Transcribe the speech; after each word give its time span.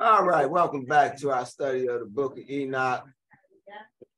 All 0.00 0.24
right, 0.24 0.48
welcome 0.48 0.86
back 0.86 1.18
to 1.18 1.30
our 1.30 1.44
study 1.44 1.86
of 1.86 2.00
the 2.00 2.06
book 2.06 2.38
of 2.38 2.48
Enoch. 2.48 3.04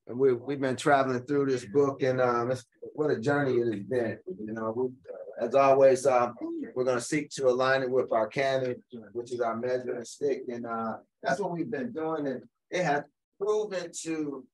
And 0.06 0.18
we, 0.18 0.32
we've 0.32 0.60
been 0.60 0.76
traveling 0.76 1.22
through 1.22 1.46
this 1.46 1.64
book, 1.64 2.02
and 2.02 2.20
um, 2.20 2.52
what 2.94 3.10
a 3.10 3.18
journey 3.18 3.54
it 3.54 3.72
has 3.72 3.82
been. 3.82 4.18
You 4.44 4.52
know, 4.52 4.72
we, 4.76 5.44
as 5.44 5.54
always, 5.54 6.06
uh, 6.06 6.30
we're 6.74 6.84
going 6.84 6.98
to 6.98 7.04
seek 7.04 7.30
to 7.30 7.48
align 7.48 7.82
it 7.82 7.90
with 7.90 8.12
our 8.12 8.26
canon, 8.28 8.82
which 9.12 9.32
is 9.32 9.40
our 9.40 9.56
measuring 9.56 10.04
stick. 10.04 10.42
And 10.48 10.66
uh, 10.66 10.98
that's 11.22 11.40
what 11.40 11.52
we've 11.52 11.70
been 11.70 11.92
doing. 11.92 12.26
And 12.26 12.42
it 12.70 12.84
has 12.84 13.02
proven 13.40 13.90
to 14.02 14.44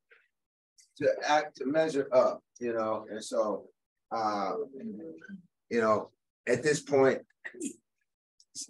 to 0.98 1.08
act 1.26 1.56
to 1.56 1.66
measure 1.66 2.08
up, 2.12 2.42
you 2.58 2.72
know. 2.72 3.06
And 3.10 3.22
so 3.22 3.66
uh, 4.10 4.52
you 5.70 5.80
know, 5.80 6.10
at 6.46 6.62
this 6.62 6.80
point, 6.80 7.20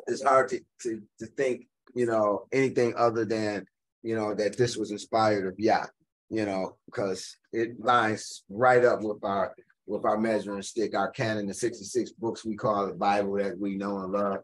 it's 0.06 0.22
hard 0.22 0.48
to, 0.50 0.60
to, 0.82 1.02
to 1.18 1.26
think, 1.26 1.66
you 1.94 2.06
know, 2.06 2.46
anything 2.52 2.94
other 2.96 3.24
than, 3.24 3.66
you 4.02 4.14
know, 4.14 4.34
that 4.34 4.56
this 4.56 4.76
was 4.76 4.90
inspired 4.90 5.46
of 5.46 5.58
Yah, 5.58 5.86
you 6.30 6.44
know, 6.44 6.76
because 6.86 7.36
it 7.52 7.80
lines 7.80 8.44
right 8.48 8.84
up 8.84 9.02
with 9.02 9.22
our 9.24 9.54
with 9.86 10.04
our 10.04 10.18
measuring 10.18 10.62
stick, 10.62 10.94
our 10.94 11.10
canon, 11.10 11.46
the 11.46 11.54
66 11.54 12.12
books 12.12 12.44
we 12.44 12.54
call 12.54 12.86
the 12.86 12.92
Bible 12.92 13.36
that 13.36 13.58
we 13.58 13.74
know 13.74 13.98
and 14.00 14.12
love. 14.12 14.38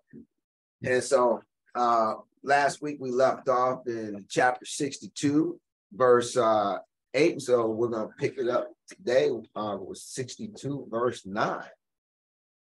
And 0.83 1.03
so 1.03 1.41
uh 1.75 2.15
last 2.43 2.83
week 2.83 2.97
we 3.01 3.11
left 3.11 3.49
off 3.49 3.87
in 3.87 4.25
chapter 4.29 4.65
62, 4.65 5.61
verse 5.93 6.37
uh 6.37 6.79
8. 7.13 7.41
So 7.43 7.69
we're 7.69 7.89
gonna 7.89 8.09
pick 8.19 8.39
it 8.39 8.49
up 8.49 8.73
today 8.89 9.31
uh 9.55 9.77
with 9.81 9.99
62, 9.99 10.89
verse 10.91 11.27
9. 11.27 11.63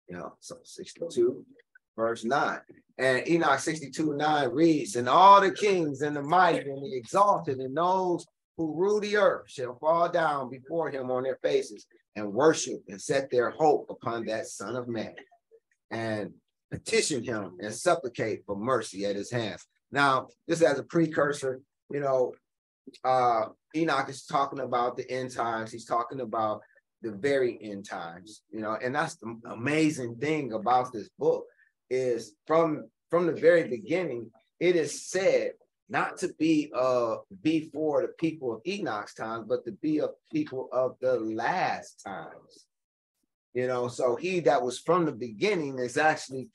You 0.09 0.19
know, 0.19 0.35
so 0.41 0.57
62, 0.63 1.45
verse 1.97 2.25
9. 2.25 2.61
And 2.99 3.27
Enoch 3.29 3.59
62 3.59 4.15
9 4.15 4.49
reads, 4.51 4.97
And 4.97 5.09
all 5.09 5.41
the 5.41 5.51
kings 5.51 6.03
and 6.03 6.15
the 6.15 6.23
mighty 6.23 6.71
and 6.71 6.85
the 6.85 6.97
exalted 6.97 7.59
and 7.59 7.77
those 7.77 8.25
who 8.57 8.75
rule 8.75 9.01
the 9.01 9.17
earth 9.17 9.51
shall 9.51 9.77
fall 9.81 10.09
down 10.09 10.49
before 10.49 10.91
him 10.91 11.11
on 11.11 11.25
their 11.25 11.39
faces 11.43 11.87
and 12.15 12.33
worship 12.33 12.81
and 12.89 13.01
set 13.01 13.31
their 13.31 13.51
hope 13.51 13.87
upon 13.91 14.27
that 14.27 14.47
Son 14.47 14.77
of 14.77 14.87
Man 14.87 15.15
and 15.91 16.33
petition 16.71 17.23
him 17.23 17.57
and 17.61 17.75
supplicate 17.75 18.43
for 18.47 18.57
mercy 18.57 19.05
at 19.07 19.17
his 19.17 19.31
hands. 19.31 19.67
Now, 19.91 20.29
this 20.47 20.63
as 20.63 20.79
a 20.79 20.85
precursor, 20.85 21.61
you 21.91 22.01
know, 22.01 22.33
uh, 23.05 23.47
Enoch 23.75 24.09
is 24.09 24.25
talking 24.25 24.61
about 24.61 24.97
the 24.97 25.11
end 25.11 25.33
times. 25.33 25.73
He's 25.73 25.85
talking 25.85 26.21
about 26.21 26.61
the 27.03 27.13
very 27.13 27.59
end 27.61 27.89
times, 27.89 28.43
you 28.51 28.61
know, 28.61 28.77
and 28.83 28.95
that's 28.95 29.17
the 29.17 29.37
amazing 29.51 30.17
thing 30.17 30.53
about 30.53 30.93
this 30.93 31.09
book 31.19 31.45
is 31.95 32.35
from 32.47 32.89
from 33.11 33.27
the 33.27 33.33
very 33.33 33.69
beginning, 33.69 34.31
it 34.59 34.77
is 34.77 35.07
said 35.09 35.53
not 35.89 36.17
to 36.19 36.29
be 36.39 36.73
uh 36.75 37.17
before 37.43 38.03
the 38.03 38.13
people 38.19 38.55
of 38.55 38.63
Enoch's 38.67 39.15
time, 39.15 39.47
but 39.47 39.65
to 39.65 39.73
be 39.73 39.99
a 39.99 40.09
people 40.33 40.69
of 40.73 40.97
the 41.01 41.19
last 41.21 42.03
times. 42.05 42.67
You 43.55 43.69
know, 43.69 43.89
so 43.89 44.17
he 44.17 44.41
that 44.41 44.63
was 44.63 44.81
from 44.81 45.05
the 45.05 45.13
beginning 45.13 45.79
is 45.79 45.97
actually 45.97 46.49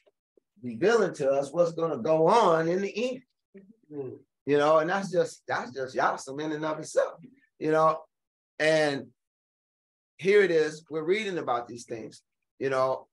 revealing 0.62 1.14
to 1.16 1.30
us 1.30 1.52
what's 1.52 1.72
going 1.72 1.92
to 1.92 2.04
go 2.04 2.28
on 2.28 2.68
in 2.68 2.82
the 2.82 2.94
end. 3.10 3.22
You 4.46 4.58
know, 4.58 4.80
and 4.80 4.90
that's 4.90 5.12
just 5.12 5.44
that's 5.48 5.72
just 5.72 5.96
Yasam 5.96 6.42
in 6.42 6.52
and 6.52 6.66
of 6.66 6.80
itself. 6.80 7.20
You 7.60 7.72
know, 7.72 8.00
and 8.60 9.08
here 10.18 10.42
it 10.42 10.52
is. 10.52 10.84
We're 10.90 11.04
reading 11.04 11.38
about 11.38 11.68
these 11.68 11.86
things. 11.86 12.22
You 12.60 12.70
know, 12.70 13.08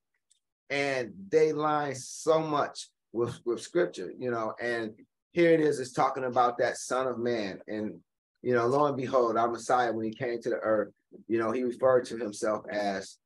and 0.70 1.12
they 1.30 1.52
line 1.52 1.94
so 1.94 2.40
much 2.40 2.88
with 3.12 3.38
with 3.44 3.60
scripture, 3.60 4.12
you 4.18 4.30
know, 4.30 4.54
and 4.60 4.92
here 5.32 5.50
it 5.50 5.60
is, 5.60 5.80
it's 5.80 5.92
talking 5.92 6.24
about 6.24 6.58
that 6.58 6.76
son 6.76 7.06
of 7.06 7.18
man. 7.18 7.60
And 7.68 8.00
you 8.42 8.54
know, 8.54 8.66
lo 8.66 8.86
and 8.86 8.96
behold, 8.96 9.36
our 9.36 9.50
Messiah, 9.50 9.92
when 9.92 10.06
he 10.06 10.12
came 10.12 10.40
to 10.40 10.50
the 10.50 10.56
earth, 10.56 10.92
you 11.26 11.38
know, 11.38 11.50
he 11.50 11.64
referred 11.64 12.04
to 12.06 12.16
himself 12.16 12.64
as 12.70 13.16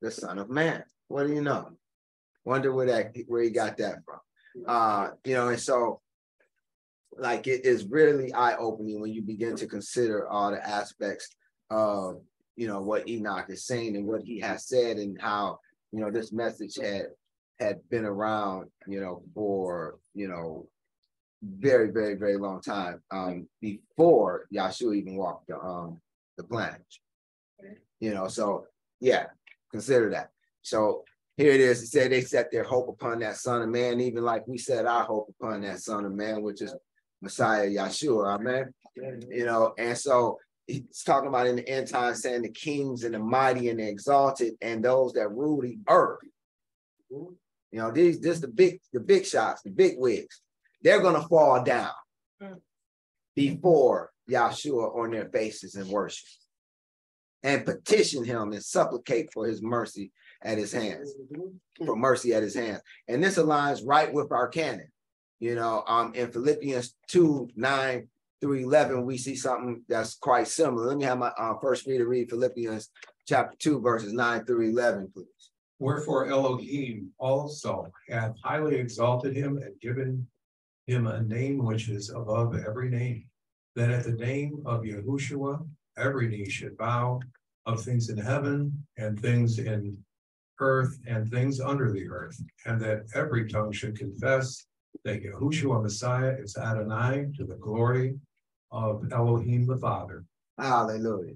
the 0.00 0.10
Son 0.10 0.38
of 0.38 0.50
Man. 0.50 0.82
What 1.08 1.26
do 1.26 1.32
you 1.32 1.42
know? 1.42 1.70
Wonder 2.44 2.72
where 2.72 2.86
that 2.86 3.14
where 3.26 3.42
he 3.42 3.50
got 3.50 3.76
that 3.76 3.98
from. 4.04 4.20
Uh, 4.66 5.10
you 5.24 5.34
know, 5.34 5.48
and 5.48 5.60
so 5.60 6.00
like 7.18 7.46
it 7.46 7.64
is 7.64 7.84
really 7.84 8.32
eye-opening 8.32 9.00
when 9.00 9.12
you 9.12 9.22
begin 9.22 9.56
to 9.56 9.66
consider 9.66 10.28
all 10.28 10.50
the 10.50 10.66
aspects 10.66 11.28
of 11.70 12.22
you 12.56 12.66
know 12.66 12.80
what 12.80 13.08
Enoch 13.08 13.46
is 13.48 13.66
saying 13.66 13.96
and 13.96 14.06
what 14.06 14.22
he 14.22 14.40
has 14.40 14.66
said 14.66 14.96
and 14.96 15.20
how 15.20 15.58
you 15.92 16.00
know, 16.00 16.10
this 16.10 16.32
message 16.32 16.76
had 16.76 17.06
had 17.58 17.80
been 17.90 18.04
around, 18.04 18.70
you 18.86 19.00
know, 19.00 19.22
for 19.34 19.98
you 20.14 20.28
know, 20.28 20.68
very, 21.42 21.90
very, 21.90 22.14
very 22.14 22.36
long 22.36 22.60
time. 22.60 23.02
Um, 23.10 23.48
before 23.60 24.46
Yahshua 24.52 24.96
even 24.96 25.16
walked 25.16 25.48
the 25.48 25.58
um 25.58 26.00
the 26.36 26.44
planet. 26.44 26.82
You 28.00 28.14
know, 28.14 28.28
so 28.28 28.64
yeah, 29.00 29.26
consider 29.70 30.10
that. 30.10 30.30
So 30.62 31.04
here 31.36 31.52
it 31.52 31.60
is. 31.60 31.82
It 31.82 31.86
said 31.88 32.12
they 32.12 32.22
set 32.22 32.50
their 32.50 32.64
hope 32.64 32.88
upon 32.88 33.20
that 33.20 33.36
Son 33.36 33.62
of 33.62 33.68
Man, 33.68 34.00
even 34.00 34.24
like 34.24 34.46
we 34.46 34.58
set 34.58 34.86
our 34.86 35.04
hope 35.04 35.34
upon 35.40 35.62
that 35.62 35.80
Son 35.80 36.04
of 36.04 36.12
Man, 36.12 36.42
which 36.42 36.62
is 36.62 36.74
Messiah 37.22 37.68
Yahshua. 37.68 38.38
Amen. 38.38 38.72
You 38.94 39.46
know, 39.46 39.74
and 39.78 39.96
so 39.96 40.38
he's 40.70 41.02
talking 41.04 41.28
about 41.28 41.46
in 41.46 41.56
the 41.56 41.68
end 41.68 41.88
time 41.88 42.14
saying 42.14 42.42
the 42.42 42.50
kings 42.50 43.04
and 43.04 43.14
the 43.14 43.18
mighty 43.18 43.68
and 43.68 43.80
the 43.80 43.88
exalted 43.88 44.54
and 44.62 44.84
those 44.84 45.12
that 45.14 45.28
rule 45.28 45.60
the 45.60 45.78
earth. 45.88 46.20
You 47.10 47.36
know, 47.72 47.90
these 47.90 48.20
this 48.20 48.40
the 48.40 48.48
big 48.48 48.80
the 48.92 49.00
big 49.00 49.24
shots, 49.26 49.62
the 49.62 49.70
big 49.70 49.94
wigs. 49.98 50.40
They're 50.82 51.02
gonna 51.02 51.26
fall 51.28 51.62
down 51.62 51.90
before 53.34 54.10
Yahshua 54.30 54.96
on 54.96 55.10
their 55.10 55.28
faces 55.28 55.74
and 55.74 55.88
worship 55.88 56.26
and 57.42 57.64
petition 57.64 58.24
him 58.24 58.52
and 58.52 58.62
supplicate 58.62 59.32
for 59.32 59.46
his 59.46 59.62
mercy 59.62 60.12
at 60.42 60.58
his 60.58 60.72
hands, 60.72 61.14
for 61.84 61.96
mercy 61.96 62.34
at 62.34 62.42
his 62.42 62.54
hands. 62.54 62.80
And 63.08 63.22
this 63.22 63.38
aligns 63.38 63.82
right 63.84 64.12
with 64.12 64.32
our 64.32 64.48
canon. 64.48 64.88
You 65.38 65.54
know, 65.54 65.82
um, 65.86 66.12
in 66.14 66.30
Philippians 66.30 66.94
2 67.08 67.50
9 67.56 68.08
through 68.40 68.54
11, 68.54 69.04
we 69.04 69.18
see 69.18 69.36
something 69.36 69.82
that's 69.88 70.16
quite 70.16 70.48
similar. 70.48 70.86
Let 70.86 70.96
me 70.96 71.04
have 71.04 71.18
my 71.18 71.32
uh, 71.38 71.54
first 71.60 71.86
reader 71.86 72.08
read 72.08 72.30
Philippians 72.30 72.90
chapter 73.26 73.56
2, 73.58 73.80
verses 73.80 74.12
9 74.12 74.44
through 74.44 74.70
11, 74.70 75.10
please. 75.12 75.26
Wherefore 75.78 76.26
Elohim 76.26 77.10
also 77.18 77.90
hath 78.08 78.34
highly 78.42 78.76
exalted 78.76 79.34
him 79.34 79.58
and 79.58 79.78
given 79.80 80.26
him 80.86 81.06
a 81.06 81.22
name 81.22 81.64
which 81.64 81.88
is 81.88 82.10
above 82.10 82.54
every 82.56 82.90
name, 82.90 83.24
that 83.76 83.90
at 83.90 84.04
the 84.04 84.12
name 84.12 84.62
of 84.66 84.82
Yahushua 84.82 85.66
every 85.96 86.28
knee 86.28 86.48
should 86.48 86.76
bow 86.76 87.20
of 87.66 87.82
things 87.82 88.10
in 88.10 88.18
heaven 88.18 88.86
and 88.98 89.20
things 89.20 89.58
in 89.58 89.96
earth 90.60 90.98
and 91.06 91.30
things 91.30 91.60
under 91.60 91.92
the 91.92 92.08
earth, 92.08 92.42
and 92.66 92.80
that 92.80 93.04
every 93.14 93.48
tongue 93.48 93.72
should 93.72 93.98
confess 93.98 94.66
that 95.04 95.22
Yahushua 95.22 95.82
Messiah 95.82 96.36
is 96.38 96.56
Adonai 96.56 97.28
to 97.36 97.44
the 97.44 97.56
glory 97.56 98.18
of 98.70 99.10
Elohim 99.12 99.66
the 99.66 99.76
Father. 99.76 100.24
Hallelujah. 100.58 101.34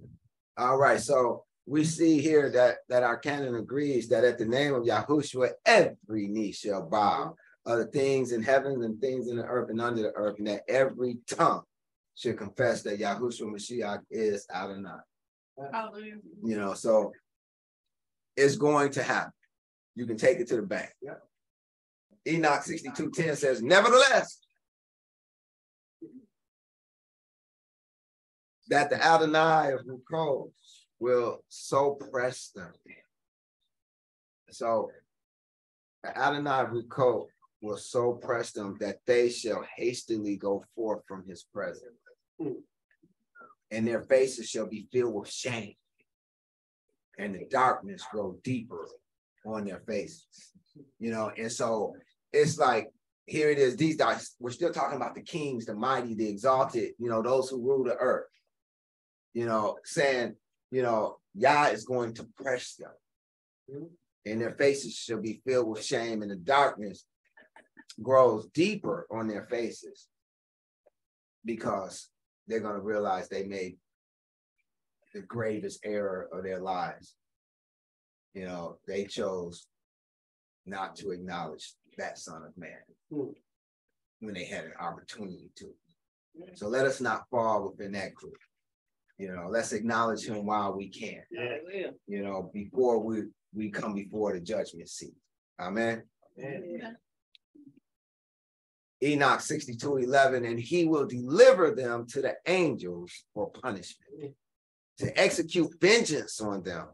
All 0.56 0.78
right, 0.78 1.00
so 1.00 1.44
we 1.66 1.84
see 1.84 2.20
here 2.20 2.50
that 2.50 2.78
that 2.88 3.02
our 3.02 3.16
canon 3.16 3.56
agrees 3.56 4.08
that 4.08 4.24
at 4.24 4.38
the 4.38 4.44
name 4.44 4.74
of 4.74 4.84
Yahushua, 4.84 5.52
every 5.64 6.28
knee 6.28 6.52
shall 6.52 6.82
bow 6.82 7.34
of 7.66 7.78
the 7.78 7.86
things 7.86 8.32
in 8.32 8.42
heaven 8.42 8.82
and 8.82 9.00
things 9.00 9.28
in 9.28 9.36
the 9.36 9.44
earth 9.44 9.70
and 9.70 9.80
under 9.80 10.02
the 10.02 10.12
earth, 10.12 10.38
and 10.38 10.46
that 10.46 10.62
every 10.68 11.18
tongue 11.26 11.62
should 12.14 12.38
confess 12.38 12.82
that 12.82 13.00
Yahushua 13.00 13.52
Mashiach 13.52 14.00
is 14.10 14.46
Adonai. 14.54 15.00
Hallelujah. 15.72 16.16
You 16.42 16.58
know, 16.58 16.74
so 16.74 17.12
it's 18.36 18.56
going 18.56 18.90
to 18.92 19.02
happen. 19.02 19.32
You 19.94 20.06
can 20.06 20.16
take 20.16 20.38
it 20.38 20.48
to 20.48 20.56
the 20.56 20.62
bank. 20.62 20.90
Yeah. 21.00 21.14
Enoch 22.26 22.62
62:10 22.62 23.36
says, 23.36 23.62
Nevertheless, 23.62 24.40
that 28.68 28.90
the 28.90 29.02
Adonai 29.02 29.72
of 29.72 29.80
Rukos 29.86 30.50
will 30.98 31.40
so 31.48 31.92
press 31.92 32.50
them. 32.54 32.72
So 34.50 34.90
the 36.02 36.16
Adonai 36.16 36.60
of 36.62 36.68
Rukos 36.68 37.26
will 37.60 37.76
so 37.76 38.12
press 38.12 38.52
them 38.52 38.76
that 38.80 38.98
they 39.06 39.30
shall 39.30 39.64
hastily 39.76 40.36
go 40.36 40.64
forth 40.74 41.02
from 41.08 41.24
his 41.26 41.42
presence. 41.42 41.98
Mm. 42.40 42.56
And 43.70 43.86
their 43.88 44.02
faces 44.02 44.48
shall 44.48 44.66
be 44.66 44.86
filled 44.92 45.14
with 45.14 45.30
shame, 45.30 45.74
and 47.18 47.34
the 47.34 47.46
darkness 47.50 48.04
grow 48.12 48.36
deeper 48.44 48.86
on 49.46 49.64
their 49.64 49.80
faces. 49.86 50.52
You 51.00 51.10
know, 51.10 51.32
and 51.36 51.50
so 51.50 51.94
it's 52.32 52.58
like 52.58 52.90
here 53.26 53.50
it 53.50 53.58
is. 53.58 53.76
These 53.76 53.96
guys, 53.96 54.34
we're 54.38 54.50
still 54.50 54.72
talking 54.72 54.96
about 54.96 55.14
the 55.14 55.22
kings, 55.22 55.66
the 55.66 55.74
mighty, 55.74 56.14
the 56.14 56.28
exalted, 56.28 56.92
you 56.98 57.08
know, 57.08 57.22
those 57.22 57.48
who 57.48 57.62
rule 57.62 57.84
the 57.84 57.96
earth 57.96 58.26
you 59.34 59.46
know, 59.46 59.76
saying, 59.84 60.36
you 60.70 60.82
know, 60.82 61.18
Yah 61.34 61.66
is 61.66 61.84
going 61.84 62.14
to 62.14 62.26
press 62.36 62.76
them. 62.76 63.88
And 64.24 64.40
their 64.40 64.52
faces 64.52 64.94
shall 64.94 65.20
be 65.20 65.42
filled 65.46 65.68
with 65.68 65.84
shame 65.84 66.22
and 66.22 66.30
the 66.30 66.36
darkness 66.36 67.04
grows 68.02 68.46
deeper 68.46 69.06
on 69.10 69.28
their 69.28 69.44
faces 69.44 70.08
because 71.44 72.08
they're 72.46 72.60
going 72.60 72.74
to 72.74 72.80
realize 72.80 73.28
they 73.28 73.44
made 73.44 73.76
the 75.12 75.20
gravest 75.20 75.80
error 75.84 76.28
of 76.32 76.42
their 76.42 76.60
lives. 76.60 77.14
You 78.34 78.44
know, 78.44 78.78
they 78.86 79.04
chose 79.04 79.66
not 80.66 80.96
to 80.96 81.10
acknowledge 81.10 81.74
that 81.98 82.18
Son 82.18 82.42
of 82.42 82.56
Man 82.56 82.70
mm. 83.12 83.32
when 84.20 84.34
they 84.34 84.44
had 84.44 84.64
an 84.64 84.72
opportunity 84.80 85.50
to. 85.56 85.66
So 86.54 86.66
let 86.68 86.84
us 86.84 87.00
not 87.00 87.28
fall 87.30 87.70
within 87.70 87.92
that 87.92 88.14
group. 88.14 88.36
You 89.18 89.32
know, 89.34 89.46
let's 89.48 89.72
acknowledge 89.72 90.26
him 90.26 90.44
while 90.44 90.76
we 90.76 90.88
can. 90.88 91.22
Yeah. 91.30 91.90
You 92.06 92.22
know, 92.22 92.50
before 92.52 92.98
we 92.98 93.24
we 93.54 93.70
come 93.70 93.94
before 93.94 94.32
the 94.32 94.40
judgment 94.40 94.88
seat. 94.88 95.14
Amen. 95.60 96.02
Amen. 96.38 96.96
Enoch 99.02 99.40
62 99.40 99.98
11, 99.98 100.44
and 100.44 100.58
he 100.58 100.84
will 100.84 101.06
deliver 101.06 101.72
them 101.72 102.06
to 102.08 102.22
the 102.22 102.34
angels 102.46 103.12
for 103.34 103.50
punishment, 103.50 104.34
to 104.98 105.20
execute 105.20 105.74
vengeance 105.80 106.40
on 106.40 106.62
them, 106.62 106.88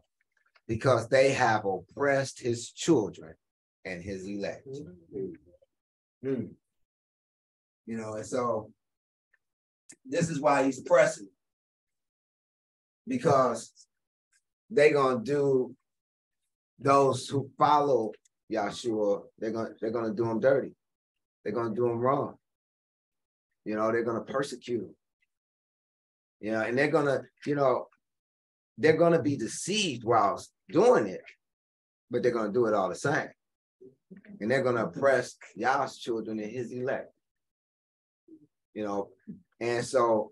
because 0.67 1.07
they 1.07 1.31
have 1.31 1.65
oppressed 1.65 2.39
his 2.39 2.71
children 2.71 3.33
and 3.85 4.03
his 4.03 4.27
elect. 4.27 4.67
Mm. 6.23 6.49
You 7.85 7.97
know, 7.97 8.13
and 8.13 8.25
so 8.25 8.71
this 10.05 10.29
is 10.29 10.39
why 10.39 10.63
he's 10.63 10.79
oppressing, 10.79 11.29
because 13.07 13.71
they're 14.69 14.93
gonna 14.93 15.23
do 15.23 15.75
those 16.79 17.27
who 17.27 17.49
follow 17.57 18.11
Yahshua, 18.51 19.23
they're 19.37 19.51
gonna 19.51 19.69
they're 19.79 19.91
gonna 19.91 20.13
do 20.13 20.25
them 20.25 20.39
dirty. 20.39 20.75
They're 21.43 21.53
gonna 21.53 21.75
do 21.75 21.87
them 21.87 21.99
wrong. 21.99 22.35
You 23.65 23.75
know, 23.75 23.91
they're 23.91 24.03
gonna 24.03 24.21
persecute 24.23 24.81
them. 24.81 24.95
You 26.39 26.51
know, 26.51 26.61
and 26.61 26.77
they're 26.77 26.87
gonna, 26.87 27.21
you 27.45 27.55
know, 27.55 27.87
they're 28.77 28.97
gonna 28.97 29.21
be 29.21 29.37
deceived 29.37 30.03
whilst 30.03 30.51
doing 30.69 31.07
it, 31.07 31.21
but 32.09 32.23
they're 32.23 32.31
gonna 32.31 32.51
do 32.51 32.65
it 32.65 32.73
all 32.73 32.89
the 32.89 32.95
same. 32.95 33.29
And 34.39 34.49
they're 34.49 34.63
gonna 34.63 34.85
oppress 34.85 35.35
Yah's 35.55 35.97
children 35.97 36.39
and 36.39 36.51
his 36.51 36.71
elect. 36.71 37.13
You 38.73 38.85
know, 38.85 39.09
and 39.59 39.85
so 39.85 40.31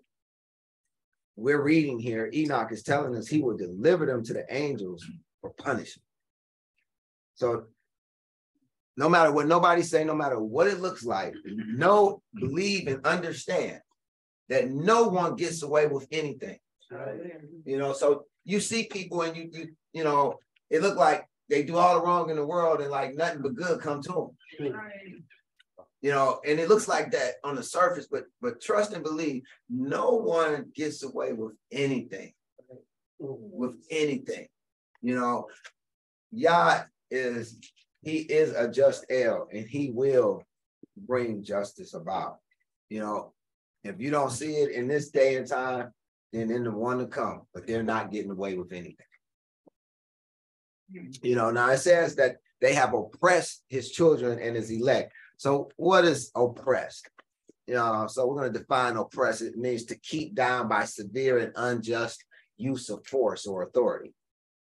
we're 1.36 1.62
reading 1.62 1.98
here, 1.98 2.30
Enoch 2.32 2.72
is 2.72 2.82
telling 2.82 3.16
us 3.16 3.28
he 3.28 3.40
will 3.40 3.56
deliver 3.56 4.06
them 4.06 4.24
to 4.24 4.32
the 4.32 4.44
angels 4.54 5.06
for 5.40 5.50
punishment. 5.50 6.04
So 7.34 7.66
no 8.96 9.08
matter 9.08 9.32
what 9.32 9.46
nobody 9.46 9.82
say, 9.82 10.04
no 10.04 10.14
matter 10.14 10.38
what 10.38 10.66
it 10.66 10.80
looks 10.80 11.04
like, 11.04 11.34
know, 11.44 12.22
believe, 12.34 12.86
and 12.86 13.04
understand 13.06 13.80
that 14.48 14.70
no 14.70 15.04
one 15.04 15.36
gets 15.36 15.62
away 15.62 15.86
with 15.86 16.06
anything. 16.12 16.58
You 17.64 17.78
know, 17.78 17.92
so 17.92 18.24
you 18.44 18.60
see 18.60 18.84
people 18.84 19.22
and 19.22 19.36
you 19.36 19.48
you 19.52 19.68
you 19.92 20.04
know, 20.04 20.38
it 20.68 20.82
look 20.82 20.96
like 20.96 21.26
they 21.48 21.62
do 21.62 21.76
all 21.76 21.94
the 21.94 22.04
wrong 22.06 22.30
in 22.30 22.36
the 22.36 22.46
world 22.46 22.80
and 22.80 22.90
like 22.90 23.14
nothing 23.14 23.42
but 23.42 23.54
good 23.54 23.80
come 23.80 24.02
to 24.02 24.32
them. 24.58 24.74
You 26.02 26.12
know, 26.12 26.40
and 26.46 26.58
it 26.58 26.68
looks 26.68 26.88
like 26.88 27.10
that 27.12 27.34
on 27.44 27.54
the 27.54 27.62
surface, 27.62 28.08
but 28.10 28.24
but 28.40 28.60
trust 28.60 28.92
and 28.94 29.04
believe, 29.04 29.42
no 29.68 30.12
one 30.12 30.70
gets 30.74 31.02
away 31.02 31.32
with 31.32 31.52
anything. 31.70 32.32
With 33.18 33.74
anything. 33.90 34.48
You 35.02 35.16
know, 35.16 35.48
Yah 36.32 36.84
is 37.10 37.58
he 38.02 38.18
is 38.18 38.54
a 38.54 38.68
just 38.68 39.04
El 39.10 39.48
and 39.52 39.66
he 39.68 39.90
will 39.90 40.42
bring 40.96 41.42
justice 41.42 41.94
about. 41.94 42.38
You 42.88 43.00
know, 43.00 43.32
if 43.84 44.00
you 44.00 44.10
don't 44.10 44.30
see 44.30 44.54
it 44.54 44.72
in 44.72 44.88
this 44.88 45.10
day 45.10 45.36
and 45.36 45.46
time, 45.46 45.92
then 46.32 46.50
in 46.50 46.64
the 46.64 46.70
one 46.70 46.98
to 46.98 47.06
come, 47.06 47.42
but 47.52 47.66
they're 47.66 47.82
not 47.82 48.10
getting 48.10 48.30
away 48.30 48.56
with 48.56 48.72
anything. 48.72 48.96
You 51.22 51.36
know, 51.36 51.50
now 51.50 51.70
it 51.70 51.78
says 51.78 52.16
that 52.16 52.36
they 52.60 52.74
have 52.74 52.94
oppressed 52.94 53.64
his 53.68 53.90
children 53.90 54.38
and 54.38 54.56
his 54.56 54.70
elect. 54.70 55.12
So 55.40 55.70
what 55.78 56.04
is 56.04 56.30
oppressed? 56.34 57.08
You 57.66 57.72
know, 57.72 58.06
so 58.08 58.26
we're 58.26 58.40
going 58.40 58.52
to 58.52 58.58
define 58.58 58.98
oppressed. 58.98 59.40
It 59.40 59.56
means 59.56 59.86
to 59.86 59.98
keep 59.98 60.34
down 60.34 60.68
by 60.68 60.84
severe 60.84 61.38
and 61.38 61.52
unjust 61.56 62.22
use 62.58 62.90
of 62.90 63.06
force 63.06 63.46
or 63.46 63.62
authority. 63.62 64.12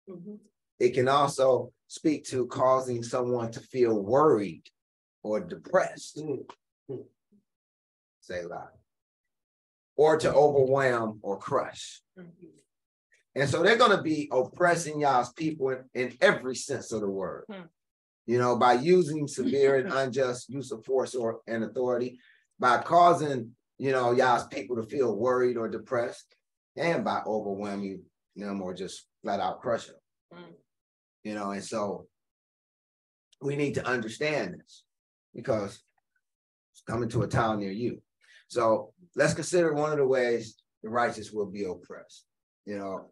Mm-hmm. 0.08 0.36
It 0.80 0.94
can 0.94 1.08
also 1.08 1.72
speak 1.88 2.26
to 2.26 2.46
causing 2.46 3.02
someone 3.02 3.50
to 3.54 3.60
feel 3.60 4.00
worried 4.00 4.62
or 5.24 5.40
depressed. 5.40 6.20
Mm-hmm. 6.20 6.96
Selah. 8.20 8.70
Or 9.96 10.18
to 10.20 10.32
overwhelm 10.32 11.22
or 11.24 11.40
crush. 11.40 12.02
Mm-hmm. 12.20 12.46
And 13.34 13.50
so 13.50 13.64
they're 13.64 13.78
going 13.78 13.98
to 13.98 14.04
be 14.04 14.30
oppressing 14.32 15.00
Yah's 15.00 15.34
people 15.34 15.72
in, 15.72 15.86
in, 15.96 16.18
every 16.22 16.54
sense 16.54 16.92
of 16.92 17.02
the 17.02 17.10
word. 17.10 17.46
You 18.26 18.38
know, 18.38 18.56
by 18.56 18.74
using 18.74 19.28
severe 19.28 19.78
and 19.78 19.92
unjust 19.94 20.50
use 20.50 20.72
of 20.72 20.86
force 20.86 21.16
or 21.16 21.42
and 21.48 21.64
authority, 21.64 22.20
by 22.60 22.78
causing, 22.78 23.52
you 23.78 23.92
know, 23.92 24.12
Yah's 24.12 24.46
people 24.48 24.76
to 24.76 24.84
feel 24.84 25.16
worried 25.16 25.58
or 25.58 25.68
depressed, 25.68 26.36
and 26.78 27.04
by 27.04 27.22
overwhelming 27.26 28.04
them 28.36 28.62
or 28.62 28.74
just 28.74 29.06
flat 29.24 29.40
out 29.40 29.62
crushing 29.62 29.96
them. 30.32 30.44
Hmm 30.44 30.52
you 31.24 31.36
know, 31.36 31.52
and 31.52 31.64
so 31.64 32.08
we 33.42 33.56
need 33.56 33.76
to 33.76 33.88
understand 33.88 34.56
this 34.56 34.84
because 35.34 35.82
it's 36.74 36.84
coming 36.88 37.10
to 37.10 37.24
a 37.24 37.28
town 37.28 37.60
near 37.60 37.72
you. 37.72 38.02
So 38.48 38.94
let's 39.16 39.34
consider 39.34 39.74
one 39.74 39.92
of 39.92 39.98
the 39.98 40.08
ways 40.08 40.56
the 40.84 40.90
righteous 40.90 41.32
will 41.32 41.46
be 41.46 41.64
oppressed. 41.64 42.26
You 42.66 42.78
know, 42.78 43.12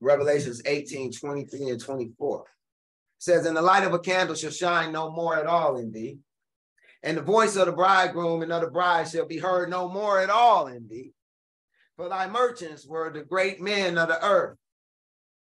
Revelations 0.00 0.62
18, 0.66 1.12
23 1.12 1.70
and 1.70 1.80
24 1.80 2.44
says, 3.22 3.46
And 3.46 3.56
the 3.56 3.62
light 3.62 3.84
of 3.84 3.94
a 3.94 4.00
candle 4.00 4.34
shall 4.34 4.50
shine 4.50 4.90
no 4.90 5.08
more 5.08 5.36
at 5.36 5.46
all 5.46 5.76
in 5.76 5.92
thee, 5.92 6.18
and 7.04 7.16
the 7.16 7.22
voice 7.22 7.54
of 7.54 7.66
the 7.66 7.72
bridegroom 7.72 8.42
and 8.42 8.52
of 8.52 8.62
the 8.62 8.70
bride 8.70 9.08
shall 9.08 9.26
be 9.26 9.38
heard 9.38 9.70
no 9.70 9.88
more 9.88 10.18
at 10.18 10.28
all 10.28 10.66
in 10.66 10.88
thee. 10.88 11.12
For 11.96 12.08
thy 12.08 12.28
merchants 12.28 12.84
were 12.84 13.12
the 13.12 13.22
great 13.22 13.60
men 13.60 13.96
of 13.96 14.08
the 14.08 14.24
earth, 14.24 14.58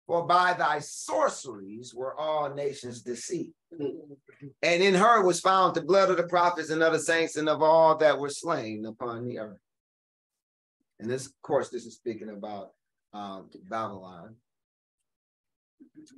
for 0.07 0.27
by 0.27 0.53
thy 0.53 0.81
sorceries 0.81 1.95
were 1.95 2.15
all 2.15 2.53
nations 2.53 3.01
deceived. 3.01 3.55
And 3.71 4.83
in 4.83 4.93
her 4.93 5.23
was 5.25 5.41
found 5.41 5.75
the 5.75 5.81
blood 5.81 6.11
of 6.11 6.19
the 6.19 6.25
prophets 6.25 6.69
and 6.69 6.83
of 6.83 6.93
the 6.93 6.99
saints 6.99 7.37
and 7.37 7.49
of 7.49 7.63
all 7.63 7.97
that 7.97 8.19
were 8.19 8.29
slain 8.29 8.85
upon 8.85 9.25
the 9.25 9.39
earth. 9.39 9.61
And 11.01 11.09
this, 11.09 11.25
of 11.25 11.33
course, 11.41 11.71
this 11.71 11.87
is 11.87 11.95
speaking 11.95 12.29
about 12.29 12.73
um, 13.15 13.49
Babylon. 13.71 14.37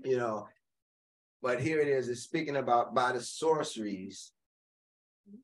You 0.03 0.17
know, 0.17 0.49
but 1.45 1.61
here 1.61 1.79
it 1.79 1.89
is, 1.89 2.09
it's 2.09 2.23
speaking 2.23 2.57
about 2.57 2.95
by 2.95 3.13
the 3.13 3.21
sorceries 3.21 4.33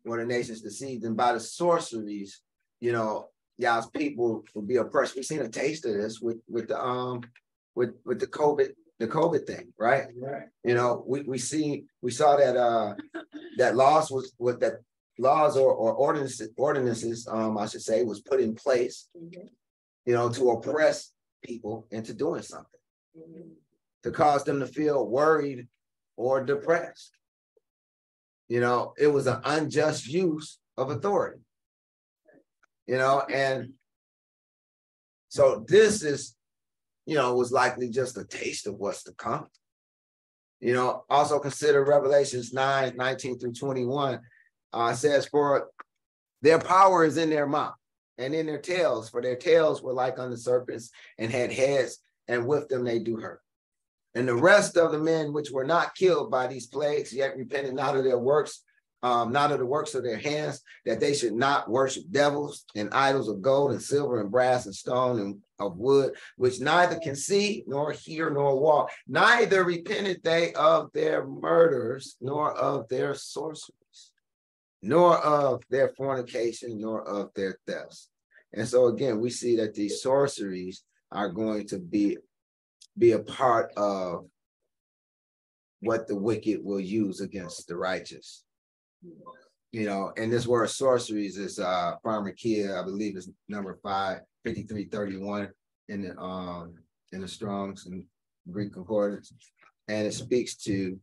were 0.03 0.17
the 0.17 0.25
nations 0.25 0.63
deceived, 0.63 1.05
and 1.05 1.15
by 1.15 1.35
the 1.35 1.41
sorceries, 1.41 2.41
you 2.81 2.91
know, 2.91 3.29
Yah's 3.59 3.87
people 3.91 4.43
will 4.55 4.63
be 4.63 4.77
oppressed. 4.77 5.15
We've 5.15 5.27
seen 5.27 5.43
a 5.43 5.49
taste 5.51 5.85
of 5.85 5.93
this 5.93 6.19
with 6.19 6.39
with 6.49 6.69
the 6.69 6.83
um 6.83 7.21
with 7.75 7.91
with 8.07 8.19
the 8.19 8.27
COVID 8.27 8.71
the 8.99 9.09
COVID 9.09 9.47
thing, 9.47 9.75
right? 9.79 10.07
Right. 10.17 10.45
You 10.65 10.73
know, 10.73 11.05
we 11.07 11.21
we 11.21 11.37
see 11.37 11.85
we 12.01 12.11
saw 12.13 12.35
that 12.37 12.57
uh 12.57 12.95
that 13.59 13.77
laws 13.77 14.11
was 14.11 14.33
with 14.39 14.59
that 14.61 14.77
laws 15.19 15.55
or, 15.59 15.71
or 15.71 15.93
ordinances 15.93 16.49
ordinances 16.57 17.29
um 17.31 17.59
I 17.59 17.67
should 17.67 17.83
say 17.83 18.05
was 18.05 18.23
put 18.23 18.41
in 18.41 18.55
place, 18.55 19.09
mm-hmm. 19.15 19.49
you 20.07 20.15
know, 20.15 20.31
to 20.31 20.51
oppress 20.53 21.13
people 21.45 21.87
into 21.91 22.15
doing 22.15 22.41
something, 22.41 22.81
mm-hmm. 23.19 23.51
to 24.05 24.11
cause 24.11 24.45
them 24.45 24.61
to 24.61 24.67
feel 24.67 25.07
worried 25.07 25.69
or 26.17 26.45
depressed. 26.45 27.13
You 28.49 28.61
know, 28.61 28.95
it 28.99 29.07
was 29.07 29.27
an 29.27 29.41
unjust 29.45 30.07
use 30.07 30.59
of 30.77 30.91
authority. 30.91 31.41
You 32.87 32.97
know, 32.97 33.21
and 33.21 33.75
so 35.29 35.65
this 35.69 36.03
is 36.03 36.35
you 37.11 37.17
know, 37.17 37.35
was 37.35 37.51
likely 37.51 37.91
just 37.91 38.17
a 38.17 38.25
taste 38.25 38.69
of 38.69 38.77
what's 38.77 39.03
to 39.03 39.13
come. 39.15 39.49
You 40.61 40.75
know, 40.75 41.05
also 41.11 41.41
consider 41.41 41.85
Revelations 41.85 42.53
9, 42.53 42.97
19 42.97 43.39
through 43.39 43.53
21. 43.53 44.21
Uh, 44.73 44.93
says, 44.93 45.27
For 45.27 45.71
their 46.43 46.61
power 46.61 47.05
is 47.05 47.17
in 47.17 47.29
their 47.29 47.49
mouth 47.49 47.75
and 48.19 48.33
in 48.33 48.47
their 48.47 48.61
tails, 48.61 49.11
for 49.11 49.21
their 49.21 49.35
tails 49.35 49.83
were 49.83 49.93
like 49.93 50.21
unto 50.21 50.37
serpents 50.37 50.91
and 51.19 51.33
had 51.33 51.53
heads, 51.53 51.99
and 52.29 52.47
with 52.47 52.69
them 52.69 52.85
they 52.85 53.01
do 53.01 53.17
hurt. 53.17 53.41
And 54.15 54.27
the 54.27 54.35
rest 54.35 54.77
of 54.77 54.93
the 54.93 54.99
men 54.99 55.33
which 55.33 55.51
were 55.51 55.65
not 55.65 55.95
killed 55.95 56.31
by 56.31 56.47
these 56.47 56.67
plagues, 56.67 57.13
yet 57.13 57.37
repented 57.37 57.75
not 57.75 57.97
of 57.97 58.05
their 58.05 58.19
works 58.19 58.63
um, 59.03 59.33
not 59.33 59.51
of 59.51 59.59
the 59.59 59.67
works 59.67 59.95
of 59.95 60.03
their 60.03 60.19
hands, 60.19 60.61
that 60.85 61.01
they 61.01 61.15
should 61.15 61.33
not 61.33 61.71
worship 61.71 62.05
devils 62.11 62.65
and 62.75 62.91
idols 62.93 63.29
of 63.29 63.41
gold 63.41 63.73
and 63.73 63.81
silver 63.81 64.21
and 64.21 64.31
brass 64.31 64.67
and 64.67 64.75
stone 64.75 65.21
and 65.21 65.39
of 65.59 65.77
wood, 65.77 66.15
which 66.37 66.61
neither 66.61 66.99
can 66.99 67.17
see 67.17 67.65
nor 67.67 67.93
hear 67.93 68.31
nor 68.31 68.61
walk. 68.61 68.91
Neither 69.07 69.65
repented 69.65 70.23
they 70.23 70.53
of 70.55 70.91
their 70.93 71.27
murders, 71.27 72.17
nor 72.21 72.53
of 72.53 72.89
their 72.89 73.15
sorceries, 73.15 74.13
nor 74.83 75.19
of 75.19 75.63
their 75.71 75.91
fornication, 75.91 76.81
nor 76.81 77.07
of 77.07 77.31
their 77.35 77.59
thefts. 77.67 78.09
And 78.53 78.67
so 78.67 78.87
again, 78.87 79.21
we 79.21 79.31
see 79.31 79.57
that 79.57 79.75
these 79.75 80.03
sorceries 80.03 80.83
are 81.13 81.29
going 81.29 81.67
to 81.69 81.79
be 81.79 82.19
be 83.01 83.13
a 83.13 83.19
part 83.19 83.73
of 83.77 84.27
what 85.81 86.07
the 86.07 86.15
wicked 86.15 86.63
will 86.63 86.79
use 86.79 87.21
against 87.21 87.67
the 87.67 87.75
righteous. 87.75 88.45
You 89.73 89.87
know, 89.87 90.13
and 90.17 90.31
this 90.31 90.47
word 90.47 90.69
sorceries 90.69 91.39
is 91.39 91.59
uh 91.59 91.95
pharmakia, 92.05 92.79
I 92.81 92.85
believe 92.85 93.17
is 93.17 93.31
number 93.49 93.79
five, 93.83 94.21
5331 94.45 95.49
in 95.89 96.03
the 96.03 96.19
um 96.19 96.75
in 97.13 97.23
the 97.23 97.29
Strongs 97.29 97.87
and 97.87 98.05
Greek 98.51 98.75
concordance. 98.75 99.33
And 99.89 100.07
it 100.07 100.13
speaks 100.13 100.55
to 100.65 100.99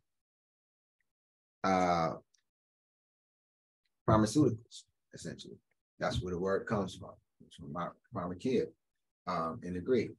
uh 1.63 2.11
pharmaceuticals, 4.07 4.83
essentially. 5.13 5.57
That's 5.99 6.21
where 6.21 6.33
the 6.33 6.39
word 6.39 6.67
comes 6.67 6.95
from. 6.95 7.13
It's 7.45 7.55
from 7.55 7.75
pharmakia 8.13 8.67
um 9.25 9.59
in 9.63 9.73
the 9.73 9.79
Greek. 9.79 10.11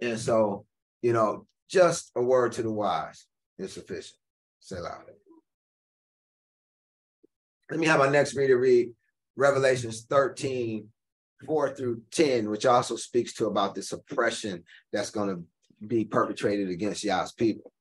And 0.00 0.18
so, 0.18 0.64
you 1.02 1.12
know, 1.12 1.46
just 1.68 2.10
a 2.16 2.22
word 2.22 2.52
to 2.52 2.62
the 2.62 2.72
wise 2.72 3.26
is 3.58 3.72
sufficient. 3.72 4.18
Selah. 4.60 4.98
Let 7.70 7.80
me 7.80 7.86
have 7.86 7.98
my 7.98 8.08
next 8.08 8.34
reader 8.34 8.58
read 8.58 8.90
Revelations 9.36 10.06
13, 10.08 10.88
4 11.46 11.74
through 11.74 12.02
10, 12.10 12.48
which 12.50 12.66
also 12.66 12.96
speaks 12.96 13.34
to 13.34 13.46
about 13.46 13.74
this 13.74 13.92
oppression 13.92 14.64
that's 14.92 15.10
going 15.10 15.28
to 15.28 15.86
be 15.86 16.04
perpetrated 16.04 16.70
against 16.70 17.04
Yah's 17.04 17.32
people. 17.32 17.72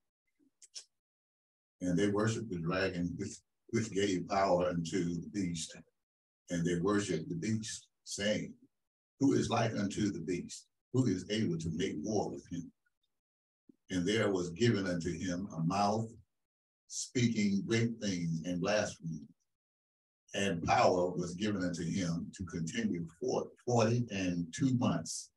And 1.81 1.97
they 1.97 2.09
worshiped 2.09 2.49
the 2.49 2.59
dragon, 2.59 3.13
which, 3.17 3.31
which 3.69 3.91
gave 3.91 4.27
power 4.27 4.67
unto 4.67 5.15
the 5.15 5.29
beast. 5.33 5.75
And 6.49 6.65
they 6.65 6.79
worshiped 6.79 7.29
the 7.29 7.35
beast, 7.35 7.87
saying, 8.03 8.53
Who 9.19 9.33
is 9.33 9.49
like 9.49 9.73
unto 9.73 10.11
the 10.11 10.19
beast? 10.19 10.67
Who 10.97 11.05
is 11.05 11.29
able 11.29 11.59
to 11.59 11.69
make 11.75 11.93
war 12.01 12.31
with 12.31 12.43
him? 12.51 12.71
And 13.91 14.03
there 14.03 14.31
was 14.31 14.49
given 14.49 14.87
unto 14.87 15.11
him 15.11 15.47
a 15.55 15.59
mouth 15.61 16.09
speaking 16.87 17.61
great 17.67 17.91
things 18.01 18.41
and 18.45 18.59
blasphemy 18.59 19.19
and 20.33 20.63
power 20.63 21.11
was 21.11 21.35
given 21.35 21.63
unto 21.63 21.83
him 21.83 22.31
to 22.35 22.43
continue 22.45 23.05
for 23.19 23.45
40 23.67 24.07
and 24.09 24.51
two 24.51 24.75
months. 24.79 25.29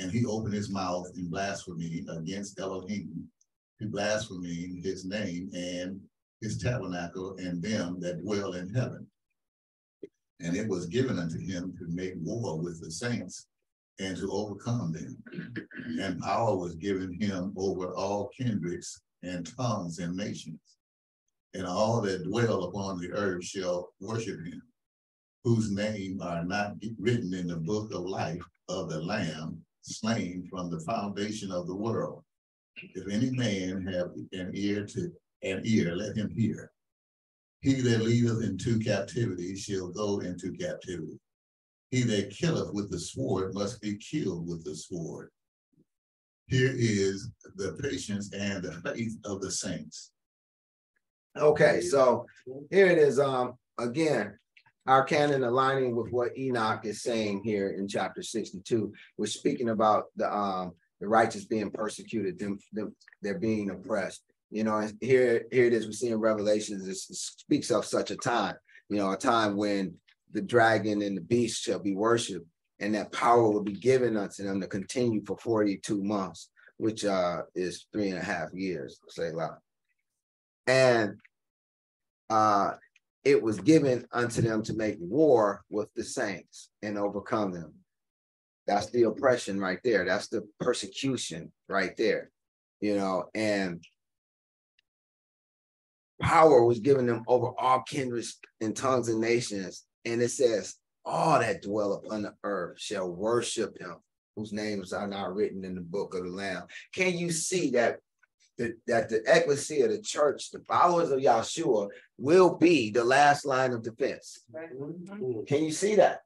And 0.00 0.10
he 0.10 0.26
opened 0.26 0.54
his 0.54 0.68
mouth 0.68 1.06
in 1.14 1.30
blasphemy 1.30 2.04
against 2.08 2.58
Elohim, 2.58 3.28
to 3.80 3.86
blaspheme 3.86 4.82
his 4.82 5.04
name 5.04 5.48
and 5.54 6.00
his 6.40 6.60
tabernacle 6.60 7.36
and 7.38 7.62
them 7.62 8.00
that 8.00 8.20
dwell 8.20 8.54
in 8.54 8.74
heaven. 8.74 9.06
And 10.40 10.56
it 10.56 10.66
was 10.66 10.86
given 10.86 11.20
unto 11.20 11.38
him 11.38 11.72
to 11.78 11.86
make 11.86 12.14
war 12.16 12.60
with 12.60 12.80
the 12.80 12.90
saints 12.90 13.46
and 13.98 14.16
to 14.16 14.30
overcome 14.30 14.92
them. 14.92 15.22
And 16.00 16.20
power 16.20 16.56
was 16.56 16.74
given 16.76 17.12
him 17.20 17.52
over 17.56 17.94
all 17.94 18.30
kindreds 18.36 19.00
and 19.22 19.48
tongues 19.56 19.98
and 19.98 20.16
nations 20.16 20.72
and 21.54 21.66
all 21.66 22.00
that 22.02 22.24
dwell 22.24 22.64
upon 22.64 22.98
the 22.98 23.12
earth 23.12 23.44
shall 23.44 23.92
worship 24.00 24.38
him, 24.44 24.62
whose 25.44 25.70
name 25.70 26.20
are 26.22 26.44
not 26.44 26.74
written 26.98 27.34
in 27.34 27.46
the 27.46 27.56
book 27.56 27.92
of 27.92 28.02
life 28.02 28.42
of 28.68 28.88
the 28.88 29.00
Lamb 29.00 29.62
slain 29.82 30.46
from 30.48 30.70
the 30.70 30.80
foundation 30.80 31.50
of 31.50 31.66
the 31.66 31.74
world. 31.74 32.22
If 32.94 33.08
any 33.12 33.30
man 33.30 33.86
have 33.86 34.12
an 34.32 34.52
ear 34.54 34.86
to 34.86 35.12
an 35.42 35.62
ear, 35.64 35.94
let 35.94 36.16
him 36.16 36.30
hear. 36.30 36.70
He 37.60 37.74
that 37.74 38.02
leadeth 38.02 38.42
into 38.42 38.78
captivity 38.78 39.54
shall 39.56 39.88
go 39.88 40.20
into 40.20 40.52
captivity. 40.52 41.18
He 41.92 42.02
that 42.04 42.30
killeth 42.30 42.72
with 42.72 42.90
the 42.90 42.98
sword 42.98 43.54
must 43.54 43.80
be 43.82 43.96
killed 43.96 44.48
with 44.48 44.64
the 44.64 44.74
sword. 44.74 45.28
Here 46.48 46.72
is 46.74 47.30
the 47.54 47.78
patience 47.82 48.32
and 48.32 48.64
the 48.64 48.72
faith 48.82 49.16
of 49.26 49.42
the 49.42 49.50
saints. 49.50 50.10
Okay, 51.36 51.82
so 51.82 52.26
here 52.70 52.86
it 52.86 52.96
is. 52.96 53.18
Um, 53.18 53.54
again, 53.78 54.38
our 54.86 55.04
canon 55.04 55.44
aligning 55.44 55.94
with 55.94 56.10
what 56.10 56.36
Enoch 56.36 56.84
is 56.84 57.02
saying 57.02 57.42
here 57.44 57.68
in 57.68 57.86
chapter 57.86 58.22
62. 58.22 58.92
We're 59.18 59.26
speaking 59.26 59.68
about 59.68 60.06
the 60.16 60.34
um 60.34 60.72
the 61.00 61.08
righteous 61.08 61.44
being 61.44 61.70
persecuted, 61.70 62.38
them, 62.38 62.58
them 62.72 62.94
they're 63.20 63.38
being 63.38 63.70
oppressed. 63.70 64.22
You 64.50 64.64
know, 64.64 64.78
and 64.78 64.96
here, 65.00 65.46
here 65.50 65.66
it 65.66 65.72
is, 65.72 65.86
we 65.86 65.92
see 65.92 66.08
in 66.10 66.20
Revelations, 66.20 66.86
it 66.86 66.96
speaks 66.96 67.70
of 67.70 67.84
such 67.84 68.12
a 68.12 68.16
time, 68.16 68.54
you 68.88 68.98
know, 68.98 69.10
a 69.10 69.16
time 69.16 69.56
when 69.56 69.94
the 70.32 70.42
dragon 70.42 71.02
and 71.02 71.16
the 71.16 71.20
beast 71.20 71.62
shall 71.62 71.78
be 71.78 71.94
worshipped, 71.94 72.46
and 72.80 72.94
that 72.94 73.12
power 73.12 73.50
will 73.50 73.62
be 73.62 73.72
given 73.72 74.16
unto 74.16 74.42
them 74.42 74.60
to 74.60 74.66
continue 74.66 75.22
for 75.24 75.36
42 75.38 76.02
months, 76.02 76.50
which 76.76 77.04
uh 77.04 77.42
is 77.54 77.86
three 77.92 78.08
and 78.08 78.18
a 78.18 78.24
half 78.24 78.52
years, 78.52 78.98
selah. 79.08 79.58
And 80.66 81.16
uh, 82.30 82.72
it 83.24 83.42
was 83.42 83.60
given 83.60 84.06
unto 84.12 84.40
them 84.42 84.62
to 84.64 84.74
make 84.74 84.96
war 84.98 85.64
with 85.70 85.92
the 85.94 86.02
saints 86.02 86.70
and 86.82 86.98
overcome 86.98 87.52
them. 87.52 87.74
That's 88.66 88.90
the 88.90 89.04
oppression 89.04 89.60
right 89.60 89.78
there. 89.84 90.04
That's 90.04 90.28
the 90.28 90.48
persecution 90.60 91.52
right 91.68 91.96
there. 91.96 92.30
You 92.80 92.96
know, 92.96 93.26
and 93.34 93.84
power 96.20 96.64
was 96.64 96.80
given 96.80 97.06
them 97.06 97.22
over 97.26 97.52
all 97.58 97.82
kindreds 97.82 98.38
and 98.60 98.74
tongues 98.74 99.08
and 99.08 99.20
nations. 99.20 99.84
And 100.04 100.22
it 100.22 100.30
says, 100.30 100.76
all 101.04 101.40
that 101.40 101.62
dwell 101.62 101.94
upon 101.94 102.22
the 102.22 102.34
earth 102.44 102.80
shall 102.80 103.10
worship 103.10 103.78
him, 103.80 103.96
whose 104.36 104.52
names 104.52 104.92
are 104.92 105.06
not 105.08 105.34
written 105.34 105.64
in 105.64 105.74
the 105.74 105.80
book 105.80 106.14
of 106.14 106.24
the 106.24 106.30
Lamb. 106.30 106.64
Can 106.94 107.16
you 107.16 107.30
see 107.30 107.70
that 107.70 107.98
that, 108.58 108.72
that 108.86 109.08
the 109.08 109.22
ecclesia, 109.26 109.88
the 109.88 110.00
church, 110.00 110.50
the 110.50 110.60
followers 110.60 111.10
of 111.10 111.20
Yahshua 111.20 111.88
will 112.18 112.56
be 112.56 112.90
the 112.90 113.04
last 113.04 113.44
line 113.46 113.72
of 113.72 113.82
defense. 113.82 114.40
Can 115.46 115.64
you 115.64 115.72
see 115.72 115.96
that? 115.96 116.20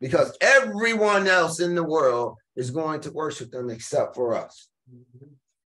Because 0.00 0.36
everyone 0.40 1.26
else 1.28 1.60
in 1.60 1.74
the 1.74 1.84
world 1.84 2.36
is 2.56 2.70
going 2.70 3.00
to 3.02 3.12
worship 3.12 3.50
them 3.50 3.70
except 3.70 4.14
for 4.14 4.34
us. 4.34 4.68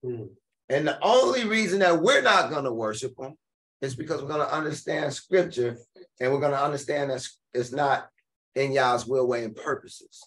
Mm-hmm. 0.05 0.25
And 0.69 0.89
the 0.89 0.99
only 1.03 1.45
reason 1.45 1.81
that 1.81 2.01
we're 2.01 2.23
not 2.23 2.51
going 2.51 2.65
to 2.65 2.73
worship 2.73 3.17
them 3.17 3.35
is 3.83 3.95
because 3.95 4.23
we're 4.23 4.29
going 4.29 4.47
to 4.47 4.55
understand 4.55 5.13
scripture 5.13 5.77
and 6.23 6.33
we're 6.33 6.41
going 6.41 6.53
to 6.53 6.63
understand 6.63 7.11
that 7.11 7.27
it's 7.53 7.73
not 7.73 8.09
in 8.55 8.73
Yah's 8.73 9.07
will, 9.07 9.27
way, 9.27 9.45
and 9.45 9.57
purposes. 9.57 10.23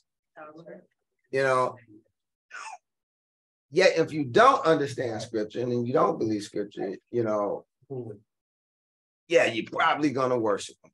You 1.31 1.43
know, 1.43 1.75
Yet, 3.75 3.97
if 3.97 4.13
you 4.13 4.23
don't 4.23 4.65
understand 4.65 5.21
scripture 5.21 5.59
and 5.59 5.85
you 5.85 5.91
don't 5.91 6.17
believe 6.17 6.43
scripture, 6.43 6.95
you 7.11 7.23
know, 7.25 7.65
yeah, 9.27 9.45
you're 9.45 9.69
probably 9.69 10.11
gonna 10.11 10.39
worship 10.39 10.77
them. 10.81 10.91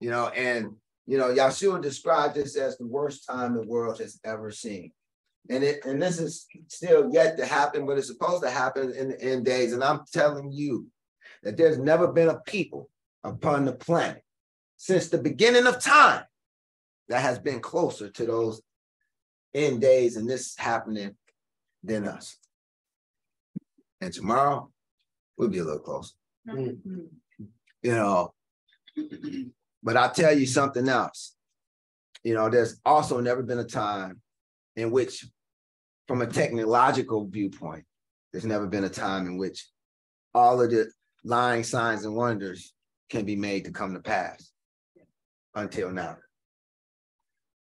You 0.00 0.10
know, 0.10 0.26
and 0.26 0.74
you 1.06 1.18
know, 1.18 1.32
Yahshua 1.32 1.80
described 1.80 2.34
this 2.34 2.56
as 2.56 2.76
the 2.76 2.86
worst 2.88 3.28
time 3.28 3.54
the 3.54 3.62
world 3.62 4.00
has 4.00 4.18
ever 4.24 4.50
seen. 4.50 4.90
And 5.48 5.62
it 5.62 5.84
and 5.84 6.02
this 6.02 6.18
is 6.18 6.46
still 6.66 7.10
yet 7.12 7.36
to 7.38 7.46
happen, 7.46 7.86
but 7.86 7.96
it's 7.96 8.08
supposed 8.08 8.42
to 8.42 8.50
happen 8.50 8.92
in 8.92 9.10
the 9.10 9.22
end 9.22 9.44
days. 9.44 9.72
And 9.72 9.84
I'm 9.84 10.00
telling 10.12 10.50
you 10.50 10.88
that 11.44 11.56
there's 11.56 11.78
never 11.78 12.08
been 12.08 12.28
a 12.28 12.40
people 12.40 12.90
upon 13.26 13.64
the 13.64 13.72
planet 13.72 14.22
since 14.76 15.08
the 15.08 15.18
beginning 15.18 15.66
of 15.66 15.80
time 15.80 16.22
that 17.08 17.20
has 17.20 17.38
been 17.38 17.60
closer 17.60 18.08
to 18.10 18.26
those 18.26 18.62
end 19.54 19.80
days 19.80 20.16
and 20.16 20.28
this 20.28 20.56
happening 20.56 21.16
than 21.82 22.06
us. 22.06 22.36
And 24.00 24.12
tomorrow 24.12 24.70
we'll 25.36 25.48
be 25.48 25.58
a 25.58 25.64
little 25.64 25.80
closer. 25.80 26.14
Mm-hmm. 26.48 27.00
You 27.82 27.92
know, 27.92 28.34
but 29.82 29.96
I'll 29.96 30.10
tell 30.10 30.36
you 30.36 30.46
something 30.46 30.88
else. 30.88 31.34
You 32.24 32.34
know, 32.34 32.48
there's 32.48 32.80
also 32.84 33.20
never 33.20 33.42
been 33.42 33.58
a 33.58 33.64
time 33.64 34.20
in 34.74 34.90
which, 34.90 35.24
from 36.08 36.22
a 36.22 36.26
technological 36.26 37.26
viewpoint, 37.26 37.84
there's 38.32 38.44
never 38.44 38.66
been 38.66 38.84
a 38.84 38.88
time 38.88 39.26
in 39.26 39.38
which 39.38 39.68
all 40.34 40.60
of 40.60 40.70
the 40.70 40.90
lying 41.24 41.62
signs 41.64 42.04
and 42.04 42.14
wonders 42.14 42.74
can 43.10 43.24
be 43.24 43.36
made 43.36 43.64
to 43.64 43.70
come 43.70 43.94
to 43.94 44.00
pass 44.00 44.50
until 45.54 45.90
now. 45.90 46.16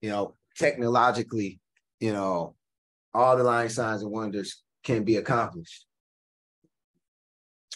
You 0.02 0.10
know, 0.10 0.36
technologically, 0.58 1.60
you 2.00 2.14
know, 2.14 2.56
all 3.14 3.38
the 3.38 3.44
lying 3.44 3.70
signs 3.70 4.04
and 4.04 4.12
wonders 4.12 4.64
can 4.84 5.04
be 5.04 5.18
accomplished, 5.18 5.86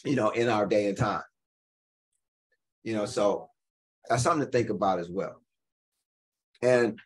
you 0.04 0.16
know, 0.16 0.30
in 0.30 0.50
our 0.50 0.66
day 0.66 0.88
and 0.88 0.98
time. 0.98 1.24
You 2.84 2.96
know, 2.96 3.06
so 3.06 3.50
that's 4.08 4.24
something 4.24 4.46
to 4.46 4.52
think 4.52 4.70
about 4.70 5.00
as 5.00 5.10
well. 5.10 5.42
And 6.62 7.00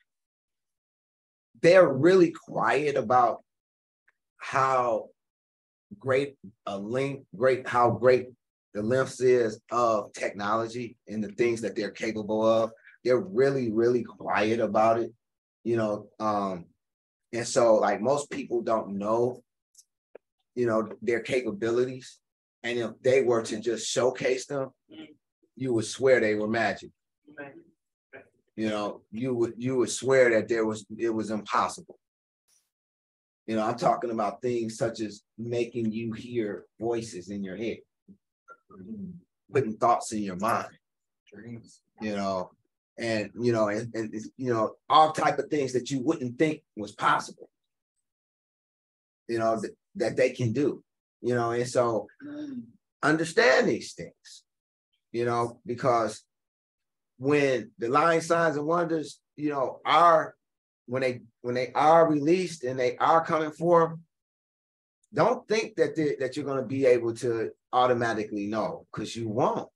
they're 1.62 1.88
really 1.88 2.32
quiet 2.32 2.96
about 2.96 3.44
how 4.38 5.10
great 5.98 6.36
a 6.66 6.78
link, 6.78 7.26
great 7.36 7.68
how 7.68 7.92
great 7.92 8.28
the 8.76 8.84
lengths 8.84 9.22
is 9.22 9.62
of 9.72 10.12
technology 10.12 10.98
and 11.08 11.24
the 11.24 11.30
things 11.30 11.62
that 11.62 11.78
they're 11.78 11.92
capable 11.92 12.46
of. 12.46 12.72
They're 13.06 13.18
really, 13.18 13.72
really 13.72 14.04
quiet 14.04 14.60
about 14.60 15.00
it, 15.00 15.14
you 15.64 15.78
know. 15.78 16.10
Um, 16.20 16.66
and 17.32 17.48
so 17.48 17.76
like 17.76 18.02
most 18.02 18.30
people 18.30 18.62
don't 18.62 18.98
know, 18.98 19.42
you 20.56 20.66
know, 20.66 20.90
their 21.02 21.22
capabilities. 21.22 22.20
And 22.64 22.78
if 22.78 22.92
they 23.02 23.22
were 23.22 23.44
to 23.44 23.62
just 23.62 23.88
showcase 23.88 24.46
them, 24.46 24.72
you 25.56 25.74
would 25.74 25.86
swear 25.86 26.20
they 26.20 26.36
were 26.36 26.50
magic. 26.50 26.90
You 28.58 28.70
know, 28.70 29.02
you 29.12 29.34
would 29.36 29.54
you 29.58 29.78
would 29.78 29.90
swear 29.90 30.32
that 30.32 30.50
there 30.50 30.66
was 30.66 30.86
it 30.98 31.10
was 31.10 31.32
impossible. 31.32 31.98
You 33.48 33.56
know, 33.56 33.64
I'm 33.64 33.78
talking 33.78 34.12
about 34.12 34.42
things 34.42 34.78
such 34.78 35.00
as 35.00 35.22
making 35.38 35.94
you 35.94 36.12
hear 36.12 36.66
voices 36.80 37.30
in 37.30 37.44
your 37.44 37.56
head, 37.56 37.78
putting 39.52 39.78
thoughts 39.78 40.12
in 40.12 40.24
your 40.24 40.36
mind, 40.38 40.70
dreams, 41.32 41.82
you 42.02 42.16
know, 42.16 42.52
and 42.98 43.32
you 43.40 43.52
know, 43.52 43.70
and, 43.70 43.94
and 43.94 44.14
you 44.38 44.54
know, 44.54 44.76
all 44.90 45.12
type 45.12 45.40
of 45.40 45.50
things 45.50 45.74
that 45.74 45.92
you 45.92 46.02
wouldn't 46.02 46.38
think 46.38 46.62
was 46.76 46.92
possible. 46.92 47.50
You 49.28 49.40
know, 49.40 49.60
that, 49.60 49.76
that 49.96 50.16
they 50.18 50.32
can 50.32 50.54
do, 50.54 50.84
you 51.22 51.34
know, 51.34 51.52
and 51.52 51.68
so 51.68 52.08
understand 53.02 53.68
these 53.68 53.94
things, 53.94 54.44
you 55.12 55.26
know, 55.26 55.60
because 55.66 56.24
when 57.18 57.72
the 57.80 57.90
lying 57.90 58.22
signs 58.22 58.58
and 58.58 58.66
wonders, 58.66 59.20
you 59.36 59.50
know, 59.50 59.80
are 59.86 60.36
when 60.86 61.02
they 61.02 61.22
when 61.42 61.56
they 61.56 61.72
are 61.74 62.10
released 62.10 62.64
and 62.64 62.80
they 62.80 62.98
are 62.98 63.26
coming 63.26 63.52
forth, 63.52 63.98
don't 65.14 65.48
think 65.48 65.76
that 65.76 65.96
that 66.20 66.36
you're 66.36 66.46
going 66.46 66.62
to 66.62 66.68
be 66.68 66.86
able 66.86 67.14
to 67.16 67.52
automatically 67.76 68.48
know 68.48 68.88
because 68.92 69.16
you 69.16 69.28
won't. 69.28 69.70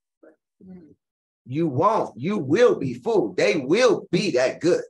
Mm-hmm. 0.64 0.92
You 1.46 1.68
won't. 1.68 2.18
You 2.18 2.38
will 2.38 2.76
be 2.76 2.94
fooled. 2.94 3.36
They 3.36 3.56
will 3.56 4.08
be 4.10 4.28
mm-hmm. 4.28 4.36
that 4.36 4.60
good. 4.60 4.84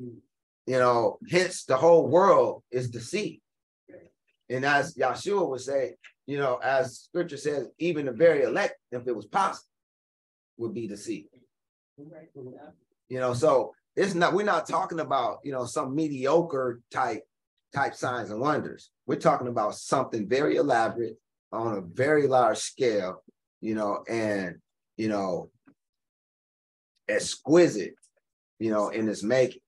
Mm-hmm. 0.00 0.18
You 0.66 0.78
know, 0.78 1.18
hence 1.28 1.64
the 1.64 1.76
whole 1.76 2.06
world 2.06 2.62
is 2.70 2.88
deceived. 2.88 3.42
And 4.48 4.64
as 4.64 4.94
Yahshua 4.94 5.48
would 5.48 5.60
say, 5.60 5.94
you 6.26 6.38
know, 6.38 6.56
as 6.62 7.00
scripture 7.00 7.36
says, 7.36 7.68
even 7.78 8.06
the 8.06 8.12
very 8.12 8.42
elect, 8.42 8.74
if 8.92 9.06
it 9.06 9.14
was 9.14 9.26
possible, 9.26 9.66
would 10.58 10.74
be 10.74 10.86
deceived. 10.86 11.28
You 13.08 13.18
know, 13.18 13.34
so 13.34 13.74
it's 13.96 14.14
not, 14.14 14.32
we're 14.32 14.44
not 14.44 14.68
talking 14.68 15.00
about, 15.00 15.38
you 15.44 15.52
know, 15.52 15.64
some 15.66 15.94
mediocre 15.94 16.80
type 16.90 17.22
type 17.74 17.94
signs 17.94 18.30
and 18.30 18.40
wonders. 18.40 18.90
We're 19.06 19.16
talking 19.16 19.48
about 19.48 19.76
something 19.76 20.28
very 20.28 20.56
elaborate 20.56 21.16
on 21.52 21.76
a 21.76 21.80
very 21.80 22.26
large 22.26 22.58
scale, 22.58 23.22
you 23.60 23.74
know, 23.74 24.04
and 24.08 24.56
you 24.96 25.08
know, 25.08 25.50
exquisite, 27.08 27.94
you 28.58 28.70
know, 28.70 28.88
in 28.88 29.08
its 29.08 29.22
making. 29.22 29.62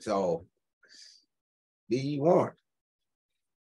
So 0.00 0.46
be 1.88 2.18
warned. 2.20 2.56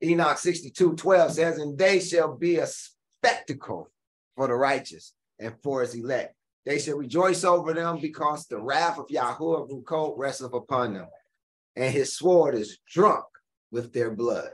Enoch 0.02 0.38
62 0.38 0.94
12 0.94 1.32
says, 1.32 1.58
And 1.58 1.78
they 1.78 2.00
shall 2.00 2.34
be 2.34 2.56
a 2.56 2.66
spectacle 2.66 3.90
for 4.36 4.48
the 4.48 4.54
righteous 4.54 5.12
and 5.38 5.54
for 5.62 5.82
his 5.82 5.94
elect. 5.94 6.34
They 6.66 6.78
shall 6.78 6.96
rejoice 6.96 7.44
over 7.44 7.74
them 7.74 8.00
because 8.00 8.46
the 8.46 8.60
wrath 8.60 8.98
of 8.98 9.08
Yahuwah 9.08 9.68
Rukot 9.70 10.14
resteth 10.16 10.54
upon 10.54 10.94
them, 10.94 11.08
and 11.76 11.92
his 11.92 12.16
sword 12.16 12.54
is 12.54 12.78
drunk 12.88 13.24
with 13.70 13.92
their 13.92 14.10
blood. 14.10 14.50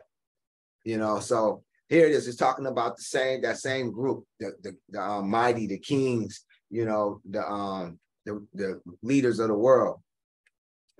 You 0.85 0.99
know, 0.99 1.21
so 1.21 1.63
here 1.91 2.07
it 2.07 2.13
is. 2.13 2.29
It's 2.29 2.37
talking 2.37 2.67
about 2.67 2.97
the 2.97 3.03
same 3.03 3.43
that 3.43 3.59
same 3.59 3.91
group, 3.91 4.25
the 4.39 4.53
the, 4.63 4.77
the 4.89 5.01
um, 5.01 5.29
mighty, 5.29 5.67
the 5.67 5.79
kings. 5.79 6.45
You 6.71 6.87
know, 6.87 7.21
the 7.29 7.47
um 7.47 7.99
the 8.25 8.47
the 8.55 8.81
leaders 9.03 9.41
of 9.41 9.49
the 9.49 9.55
world, 9.55 10.01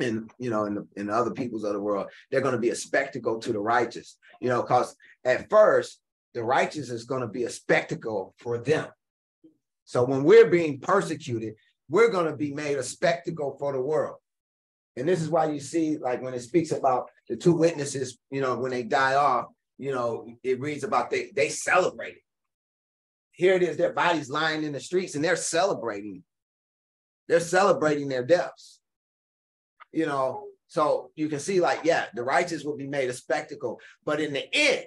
and 0.01 0.31
you 0.39 0.51
know, 0.51 0.65
and 0.65 0.77
the, 0.77 1.05
the 1.05 1.13
other 1.13 1.31
peoples 1.31 1.65
of 1.65 1.73
the 1.73 1.81
world. 1.81 2.09
They're 2.31 2.41
going 2.41 2.57
to 2.57 2.61
be 2.61 2.71
a 2.71 2.75
spectacle 2.75 3.39
to 3.39 3.53
the 3.53 3.61
righteous. 3.61 4.19
You 4.41 4.49
know, 4.49 4.63
because 4.63 4.97
at 5.25 5.49
first 5.49 6.01
the 6.35 6.43
righteous 6.43 6.91
is 6.91 7.05
going 7.05 7.23
to 7.23 7.29
be 7.29 7.45
a 7.45 7.51
spectacle 7.51 8.35
for 8.39 8.59
them. 8.59 8.89
So 9.85 10.05
when 10.05 10.25
we're 10.25 10.51
being 10.51 10.81
persecuted, 10.81 11.55
we're 11.89 12.11
going 12.11 12.27
to 12.27 12.37
be 12.37 12.53
made 12.53 12.79
a 12.79 12.83
spectacle 12.83 13.57
for 13.59 13.73
the 13.73 13.81
world. 13.81 14.17
And 14.97 15.09
this 15.09 15.21
is 15.21 15.29
why 15.29 15.51
you 15.51 15.61
see, 15.61 15.99
like 15.99 16.23
when 16.23 16.35
it 16.35 16.41
speaks 16.41 16.73
about 16.73 17.11
the 17.29 17.37
two 17.37 17.53
witnesses, 17.53 18.19
you 18.31 18.41
know, 18.41 18.57
when 18.57 18.71
they 18.71 18.83
die 18.83 19.15
off, 19.15 19.47
you 19.81 19.93
know, 19.93 20.27
it 20.43 20.61
reads 20.61 20.85
about 20.85 21.11
they 21.11 21.31
they 21.35 21.49
celebrated. 21.49 22.21
Here 23.33 23.55
it 23.55 23.63
is, 23.63 23.79
their 23.79 23.95
bodies 23.95 24.29
lying 24.29 24.63
in 24.63 24.73
the 24.73 24.81
streets 24.81 25.15
and 25.15 25.25
they're 25.25 25.37
celebrating. 25.37 26.23
They're 27.29 27.41
celebrating 27.41 28.09
their 28.09 28.25
deaths. 28.25 28.79
You 29.91 30.05
know, 30.05 30.45
so 30.69 31.11
you 31.17 31.31
can 31.31 31.41
see, 31.41 31.61
like, 31.61 31.81
yeah, 31.83 32.07
the 32.15 32.23
righteous 32.23 32.63
will 32.63 32.77
be 32.77 32.87
made 32.87 33.09
a 33.09 33.15
spectacle, 33.15 33.81
but 34.05 34.21
in 34.21 34.35
the 34.35 34.47
end, 34.55 34.85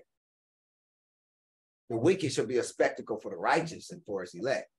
the 1.90 1.98
wicked 1.98 2.32
shall 2.32 2.46
be 2.46 2.60
a 2.60 2.64
spectacle 2.64 3.20
for 3.20 3.32
the 3.32 3.38
righteous 3.38 3.90
and 3.90 4.06
for 4.06 4.22
his 4.22 4.36
elect. 4.36 4.70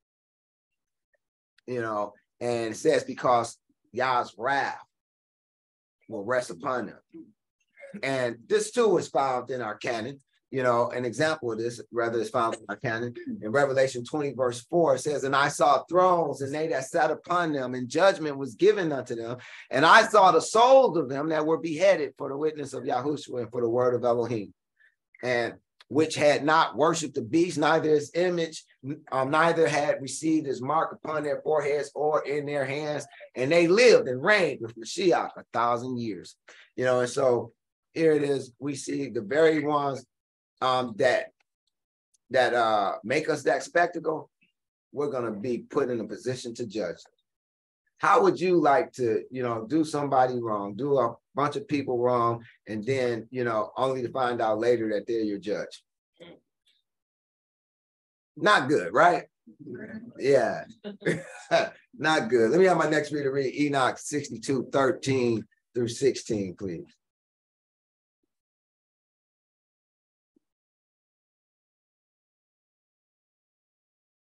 You 1.67 1.83
know, 1.83 2.13
and 2.41 2.73
it 2.73 2.77
says 2.77 3.03
because 3.03 3.59
Yah's 3.91 4.33
wrath 4.39 4.79
will 6.09 6.25
rest 6.25 6.51
upon 6.51 6.87
them. 6.87 6.99
And 8.03 8.37
this 8.47 8.71
too 8.71 8.97
is 8.99 9.09
found 9.09 9.51
in 9.51 9.61
our 9.61 9.77
canon. 9.77 10.21
You 10.51 10.63
know, 10.63 10.91
an 10.91 11.05
example 11.05 11.51
of 11.51 11.59
this, 11.59 11.81
rather, 11.91 12.21
is 12.21 12.31
found 12.31 12.55
in 12.55 12.61
our 12.69 12.77
canon. 12.77 13.15
In 13.43 13.51
Revelation 13.51 14.05
20, 14.05 14.35
verse 14.35 14.61
4, 14.71 14.95
it 14.95 14.99
says, 15.01 15.25
And 15.25 15.35
I 15.35 15.49
saw 15.49 15.83
thrones, 15.85 16.43
and 16.43 16.55
they 16.55 16.69
that 16.69 16.85
sat 16.85 17.11
upon 17.11 17.53
them, 17.53 17.75
and 17.75 17.89
judgment 17.89 18.39
was 18.39 18.55
given 18.55 18.93
unto 18.93 19.17
them. 19.17 19.39
And 19.71 19.85
I 19.85 20.07
saw 20.07 20.31
the 20.31 20.41
souls 20.41 20.97
of 20.97 21.09
them 21.09 21.31
that 21.31 21.45
were 21.45 21.59
beheaded 21.59 22.15
for 22.17 22.29
the 22.29 22.37
witness 22.37 22.73
of 22.73 22.85
Yahushua 22.85 23.43
and 23.43 23.51
for 23.51 23.63
the 23.63 23.69
word 23.69 23.95
of 23.95 24.05
Elohim. 24.05 24.55
And 25.25 25.55
which 25.89 26.15
had 26.15 26.45
not 26.45 26.77
worshipped 26.77 27.15
the 27.15 27.23
beast, 27.23 27.59
neither 27.59 27.91
his 27.91 28.11
image, 28.15 28.65
um, 29.13 29.31
neither 29.31 29.69
had 29.69 30.01
received 30.01 30.47
his 30.47 30.63
mark 30.63 30.93
upon 30.93 31.23
their 31.23 31.41
foreheads 31.43 31.91
or 31.95 32.23
in 32.27 32.47
their 32.47 32.65
hands, 32.65 33.07
and 33.35 33.51
they 33.51 33.67
lived 33.67 34.09
and 34.09 34.23
reigned 34.23 34.61
with 34.61 34.77
Mashiach 34.77 35.31
a 35.37 35.45
thousand 35.53 35.99
years. 35.99 36.37
You 36.77 36.85
know, 36.85 37.01
and 37.01 37.09
so 37.09 37.53
here 37.95 38.13
it 38.13 38.23
is. 38.23 38.53
We 38.59 38.75
see 38.75 39.09
the 39.09 39.23
very 39.23 39.65
ones 39.65 40.05
um, 40.61 40.95
that 40.99 41.27
that 42.31 42.55
uh, 42.55 42.97
make 43.05 43.29
us 43.29 43.43
that 43.45 43.63
spectacle. 43.63 44.31
We're 44.93 45.11
gonna 45.11 45.33
be 45.33 45.59
put 45.59 45.91
in 45.91 46.01
a 46.01 46.05
position 46.05 46.55
to 46.55 46.67
judge. 46.67 46.99
How 47.99 48.23
would 48.23 48.39
you 48.39 48.61
like 48.61 48.93
to, 48.93 49.23
you 49.31 49.43
know, 49.43 49.67
do 49.67 49.85
somebody 49.85 50.41
wrong, 50.41 50.75
do 50.75 50.99
a 50.99 51.15
bunch 51.35 51.57
of 51.57 51.67
people 51.69 51.99
wrong, 51.99 52.45
and 52.67 52.85
then, 52.85 53.27
you 53.31 53.45
know, 53.45 53.71
only 53.77 54.03
to 54.03 54.11
find 54.11 54.43
out 54.43 54.59
later 54.59 54.91
that 54.91 55.07
they're 55.07 55.23
your 55.23 55.39
judge? 55.39 55.83
Not 58.37 58.69
good, 58.69 58.93
right? 58.93 59.25
Yeah, 60.19 60.65
not 61.97 62.29
good. 62.29 62.51
Let 62.51 62.61
me 62.61 62.67
have 62.67 62.77
my 62.77 62.91
next 62.91 63.13
reader 63.13 63.33
read 63.33 63.55
Enoch 63.55 63.99
62, 63.99 64.69
13 64.73 65.47
through 65.75 65.89
16, 65.89 66.57
please. 66.57 66.85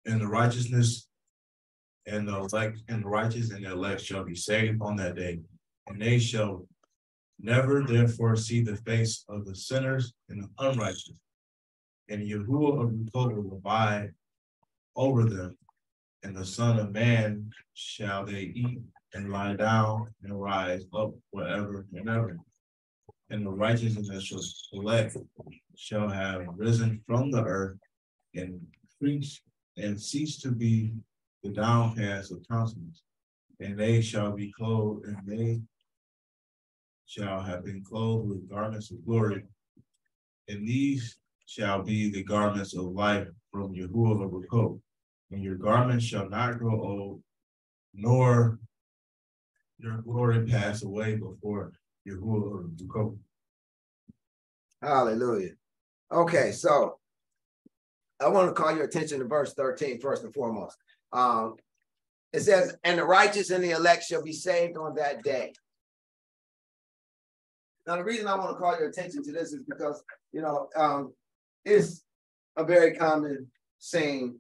And 0.06 0.20
the 0.20 0.28
righteousness 0.28 1.08
and 2.06 2.28
the 2.28 2.38
elect 2.38 2.80
and 2.90 3.04
the 3.04 3.08
righteous 3.08 3.52
and 3.52 3.66
the 3.66 3.72
elect 3.72 4.02
shall 4.02 4.24
be 4.24 4.36
saved 4.36 4.82
on 4.82 4.96
that 4.98 5.16
day, 5.16 5.40
and 5.88 6.02
they 6.02 6.20
shall 6.20 6.68
never 7.40 7.84
therefore 7.84 8.36
see 8.36 8.62
the 8.62 8.76
face 8.78 9.24
of 9.30 9.46
the 9.46 9.56
sinners 9.56 10.14
and 10.30 10.44
the 10.44 10.50
unrighteous. 10.60 11.20
And 12.10 12.22
Yahuwah 12.22 12.84
of 12.84 13.12
the 13.12 13.42
will 13.42 13.58
abide 13.58 14.12
over 14.96 15.24
them, 15.24 15.58
and 16.24 16.36
the 16.36 16.46
Son 16.46 16.80
of 16.80 16.92
Man 16.92 17.50
shall 17.74 18.26
they 18.26 18.52
eat 18.56 18.80
and 19.14 19.32
lie 19.32 19.56
down 19.56 20.08
and 20.24 20.40
rise 20.40 20.86
up 20.94 21.14
wherever 21.32 21.86
and 21.94 22.10
ever. 22.10 22.38
And 23.30 23.46
the 23.46 23.52
righteous 23.52 23.96
and 23.96 24.06
the 24.06 24.52
elect 24.74 25.18
shall 25.76 26.10
have 26.10 26.46
risen 26.56 27.02
from 27.08 27.32
the 27.32 27.44
earth 27.44 27.78
and 28.36 28.60
preach 29.00 29.42
and 29.78 30.00
cease 30.00 30.38
to 30.40 30.52
be 30.52 30.94
the 31.44 31.50
downcast 31.50 32.32
of 32.32 32.46
countenance, 32.50 33.04
and 33.60 33.78
they 33.78 34.02
shall 34.02 34.32
be 34.32 34.52
clothed, 34.52 35.06
and 35.06 35.18
they 35.26 35.62
shall 37.06 37.42
have 37.42 37.66
been 37.66 37.84
clothed 37.84 38.30
with 38.30 38.50
garments 38.50 38.92
of 38.92 39.06
glory, 39.06 39.44
and 40.48 40.68
these 40.68 41.18
shall 41.46 41.84
be 41.84 42.10
the 42.10 42.24
garments 42.24 42.76
of 42.76 42.86
life 42.86 43.28
from 43.52 43.74
Yahuwah 43.74 44.26
of 44.26 44.32
Rakot, 44.32 44.80
and 45.32 45.44
your 45.44 45.56
garments 45.56 46.06
shall 46.06 46.30
not 46.30 46.58
grow 46.60 46.82
old, 46.82 47.24
nor 47.94 48.60
your 49.80 49.98
glory 50.02 50.46
pass 50.46 50.84
away 50.84 51.16
before 51.16 51.74
Yahuwah 52.08 52.88
go. 52.88 53.18
Hallelujah. 54.82 55.52
Okay, 56.12 56.52
so 56.52 57.00
I 58.24 58.30
want 58.30 58.48
to 58.48 58.62
call 58.62 58.76
your 58.76 58.86
attention 58.86 59.20
to 59.20 59.26
verse 59.26 59.54
13 59.54 60.00
first 60.00 60.24
and 60.24 60.34
foremost. 60.34 60.78
Um, 61.12 61.56
it 62.32 62.42
says, 62.42 62.76
and 62.84 62.98
the 62.98 63.06
righteous 63.06 63.52
and 63.52 63.64
the 63.64 63.72
elect 63.72 64.06
shall 64.06 64.24
be 64.24 64.34
saved 64.34 64.78
on 64.78 64.96
that 64.96 65.24
day. 65.24 65.54
Now, 67.86 67.98
the 67.98 68.04
reason 68.04 68.28
I 68.28 68.36
want 68.36 68.52
to 68.52 68.56
call 68.56 68.78
your 68.78 68.90
attention 68.90 69.24
to 69.24 69.32
this 69.32 69.54
is 69.54 69.64
because, 69.68 70.04
you 70.32 70.42
know, 70.42 70.70
um, 70.76 71.14
it's 71.66 72.04
a 72.56 72.64
very 72.64 72.96
common 72.96 73.52
saying 73.78 74.40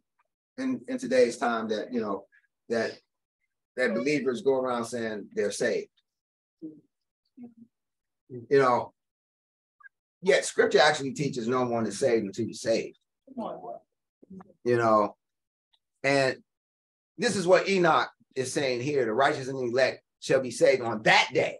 in, 0.57 0.81
in 0.87 0.97
today's 0.97 1.37
time 1.37 1.67
that, 1.69 1.93
you 1.93 2.01
know, 2.01 2.25
that 2.69 2.97
that 3.75 3.93
believers 3.93 4.41
go 4.41 4.55
around 4.55 4.85
saying 4.85 5.27
they're 5.33 5.51
saved. 5.51 5.89
You 8.29 8.59
know, 8.59 8.93
yet 10.21 10.45
scripture 10.45 10.79
actually 10.79 11.13
teaches 11.13 11.47
no 11.47 11.65
one 11.65 11.85
is 11.85 11.99
saved 11.99 12.25
until 12.25 12.45
you're 12.45 12.53
saved. 12.53 12.97
You 14.63 14.77
know, 14.77 15.15
and 16.03 16.37
this 17.17 17.35
is 17.35 17.45
what 17.45 17.67
Enoch 17.67 18.09
is 18.35 18.51
saying 18.51 18.81
here 18.81 19.05
the 19.05 19.13
righteous 19.13 19.47
and 19.47 19.59
elect 19.59 20.01
shall 20.19 20.39
be 20.39 20.51
saved 20.51 20.81
on 20.81 21.03
that 21.03 21.29
day. 21.33 21.59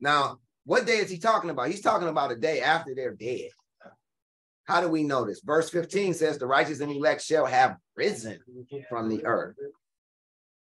Now, 0.00 0.38
what 0.64 0.86
day 0.86 0.98
is 0.98 1.10
he 1.10 1.18
talking 1.18 1.50
about? 1.50 1.68
He's 1.68 1.80
talking 1.80 2.08
about 2.08 2.32
a 2.32 2.36
day 2.36 2.60
after 2.60 2.94
they're 2.94 3.14
dead. 3.14 3.50
How 4.64 4.80
do 4.80 4.88
we 4.88 5.02
know 5.02 5.24
this? 5.24 5.40
Verse 5.40 5.68
15 5.70 6.14
says, 6.14 6.38
The 6.38 6.46
righteous 6.46 6.80
and 6.80 6.92
elect 6.92 7.22
shall 7.22 7.46
have 7.46 7.76
risen 7.96 8.38
from 8.88 9.08
the 9.08 9.24
earth. 9.24 9.56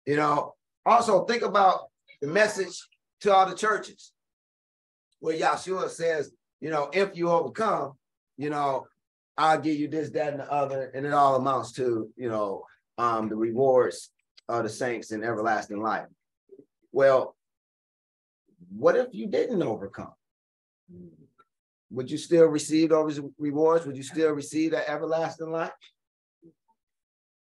You 0.06 0.16
know, 0.16 0.54
also 0.86 1.26
think 1.26 1.42
about 1.42 1.88
the 2.22 2.28
message 2.28 2.80
to 3.22 3.34
all 3.34 3.50
the 3.50 3.56
churches 3.56 4.14
where 5.20 5.36
Yahshua 5.36 5.90
says, 5.90 6.32
you 6.62 6.70
know, 6.70 6.90
if 6.94 7.16
you 7.16 7.30
overcome, 7.30 7.94
you 8.38 8.50
know, 8.50 8.88
I'll 9.38 9.60
give 9.60 9.76
you 9.78 9.88
this, 9.88 10.10
that, 10.12 10.34
and 10.34 10.40
the 10.40 10.52
other, 10.52 10.92
and 10.96 11.06
it 11.06 11.14
all 11.14 11.36
amounts 11.36 11.72
to, 11.74 12.10
you 12.16 12.30
know, 12.30 12.64
um, 12.98 13.30
the 13.30 13.36
rewards 13.36 14.10
of 14.50 14.64
the 14.64 14.70
saints 14.70 15.12
in 15.12 15.24
everlasting 15.24 15.82
life. 15.82 16.08
Well, 16.92 17.36
what 18.76 18.96
if 18.96 19.08
you 19.12 19.28
didn't 19.28 19.62
overcome? 19.62 20.14
Would 21.92 22.10
you 22.10 22.18
still 22.18 22.46
receive 22.46 22.90
those 22.90 23.20
rewards? 23.38 23.86
Would 23.86 23.96
you 23.96 24.04
still 24.04 24.32
receive 24.32 24.72
that 24.72 24.90
everlasting 24.90 25.52
life? 25.52 25.72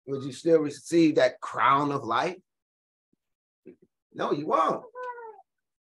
Would 0.07 0.25
you 0.25 0.33
still 0.33 0.59
receive 0.59 1.15
that 1.15 1.41
crown 1.41 1.93
of 1.93 2.05
life? 2.05 2.37
No, 4.13 4.33
you 4.33 4.47
won't. 4.47 4.83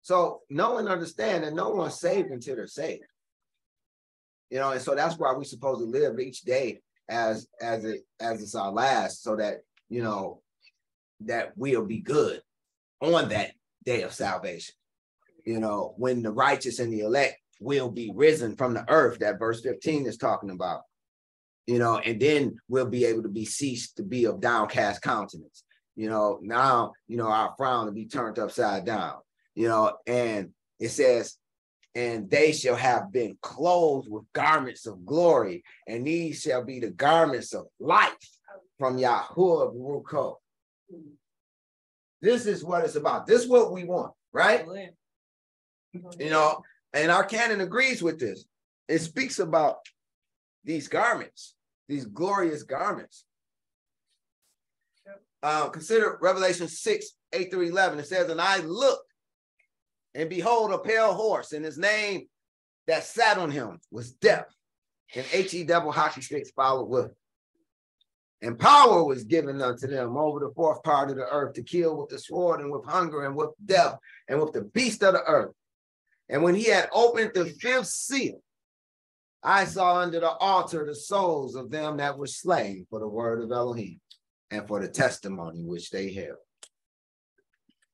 So 0.02 0.40
know 0.48 0.78
and 0.78 0.88
understand 0.88 1.44
that 1.44 1.52
no 1.52 1.70
one's 1.70 2.00
saved 2.00 2.30
until 2.30 2.56
they're 2.56 2.66
saved. 2.66 3.04
You 4.50 4.58
know, 4.58 4.72
and 4.72 4.80
so 4.80 4.94
that's 4.94 5.18
why 5.18 5.32
we're 5.32 5.44
supposed 5.44 5.80
to 5.80 5.86
live 5.86 6.18
each 6.18 6.42
day 6.42 6.80
as 7.08 7.48
as 7.60 7.84
it 7.84 8.00
as 8.20 8.42
it's 8.42 8.54
our 8.54 8.70
last, 8.70 9.22
so 9.22 9.36
that 9.36 9.58
you 9.88 10.02
know 10.02 10.42
that 11.20 11.52
we'll 11.56 11.84
be 11.84 12.00
good 12.00 12.40
on 13.00 13.28
that 13.28 13.52
day 13.84 14.02
of 14.02 14.12
salvation. 14.12 14.74
You 15.44 15.60
know, 15.60 15.94
when 15.96 16.22
the 16.22 16.32
righteous 16.32 16.78
and 16.78 16.92
the 16.92 17.00
elect 17.00 17.36
will 17.60 17.90
be 17.90 18.12
risen 18.14 18.56
from 18.56 18.74
the 18.74 18.84
earth, 18.88 19.18
that 19.18 19.38
verse 19.38 19.60
15 19.62 20.06
is 20.06 20.16
talking 20.16 20.50
about. 20.50 20.82
You 21.66 21.78
know, 21.78 21.98
and 21.98 22.20
then 22.20 22.56
we'll 22.68 22.86
be 22.86 23.04
able 23.04 23.22
to 23.24 23.28
be 23.28 23.44
ceased 23.44 23.96
to 23.96 24.02
be 24.02 24.24
of 24.24 24.40
downcast 24.40 25.02
countenance. 25.02 25.64
You 25.96 26.08
know, 26.08 26.38
now, 26.40 26.92
you 27.08 27.16
know, 27.16 27.28
our 27.28 27.54
frown 27.58 27.86
to 27.86 27.92
be 27.92 28.06
turned 28.06 28.38
upside 28.38 28.86
down 28.86 29.18
you 29.58 29.66
know, 29.66 29.92
and 30.06 30.50
it 30.78 30.90
says, 30.90 31.36
and 31.94 32.30
they 32.30 32.52
shall 32.52 32.76
have 32.76 33.12
been 33.12 33.36
clothed 33.42 34.08
with 34.08 34.24
garments 34.32 34.86
of 34.86 35.04
glory, 35.04 35.64
and 35.86 36.06
these 36.06 36.42
shall 36.42 36.64
be 36.64 36.80
the 36.80 36.90
garments 36.90 37.54
of 37.54 37.66
life 37.80 38.12
from 38.78 38.98
Yahuwah 38.98 39.74
Ruko. 39.74 40.36
This 42.20 42.46
is 42.46 42.64
what 42.64 42.84
it's 42.84 42.96
about. 42.96 43.26
This 43.26 43.42
is 43.42 43.48
what 43.48 43.72
we 43.72 43.84
want, 43.84 44.12
right? 44.32 44.64
You 45.92 46.30
know, 46.30 46.62
and 46.92 47.10
our 47.10 47.24
canon 47.24 47.60
agrees 47.60 48.02
with 48.02 48.18
this. 48.18 48.44
It 48.88 49.00
speaks 49.00 49.38
about 49.38 49.78
these 50.64 50.88
garments, 50.88 51.54
these 51.88 52.04
glorious 52.04 52.62
garments. 52.62 53.24
Uh, 55.42 55.68
consider 55.68 56.18
Revelation 56.20 56.66
6, 56.66 57.06
8 57.32 57.50
through 57.50 57.68
11. 57.68 58.00
It 58.00 58.06
says, 58.06 58.28
And 58.28 58.40
I 58.40 58.58
looked, 58.58 59.07
and 60.14 60.28
behold, 60.28 60.72
a 60.72 60.78
pale 60.78 61.14
horse, 61.14 61.52
and 61.52 61.64
his 61.64 61.78
name 61.78 62.26
that 62.86 63.04
sat 63.04 63.38
on 63.38 63.50
him 63.50 63.78
was 63.90 64.12
Death. 64.12 64.46
And 65.14 65.24
H-E 65.32 65.64
double 65.64 65.92
hockey 65.92 66.20
sticks 66.20 66.50
followed 66.50 66.88
with. 66.88 67.12
And 68.42 68.58
power 68.58 69.02
was 69.04 69.24
given 69.24 69.60
unto 69.60 69.86
them 69.86 70.16
over 70.16 70.38
the 70.38 70.52
fourth 70.54 70.82
part 70.82 71.10
of 71.10 71.16
the 71.16 71.26
earth 71.26 71.54
to 71.54 71.62
kill 71.62 71.96
with 71.96 72.10
the 72.10 72.18
sword 72.18 72.60
and 72.60 72.70
with 72.70 72.84
hunger 72.84 73.24
and 73.24 73.34
with 73.34 73.50
death 73.64 73.96
and 74.28 74.40
with 74.40 74.52
the 74.52 74.62
beast 74.62 75.02
of 75.02 75.14
the 75.14 75.22
earth. 75.24 75.54
And 76.28 76.42
when 76.42 76.54
he 76.54 76.64
had 76.64 76.88
opened 76.92 77.32
the 77.34 77.46
fifth 77.46 77.86
seal, 77.86 78.40
I 79.42 79.64
saw 79.64 79.96
under 79.96 80.20
the 80.20 80.30
altar 80.30 80.84
the 80.84 80.94
souls 80.94 81.54
of 81.54 81.70
them 81.70 81.96
that 81.96 82.18
were 82.18 82.26
slain 82.26 82.86
for 82.90 83.00
the 83.00 83.08
word 83.08 83.42
of 83.42 83.50
Elohim 83.50 84.00
and 84.50 84.66
for 84.68 84.80
the 84.80 84.88
testimony 84.88 85.62
which 85.62 85.90
they 85.90 86.12
held. 86.12 86.36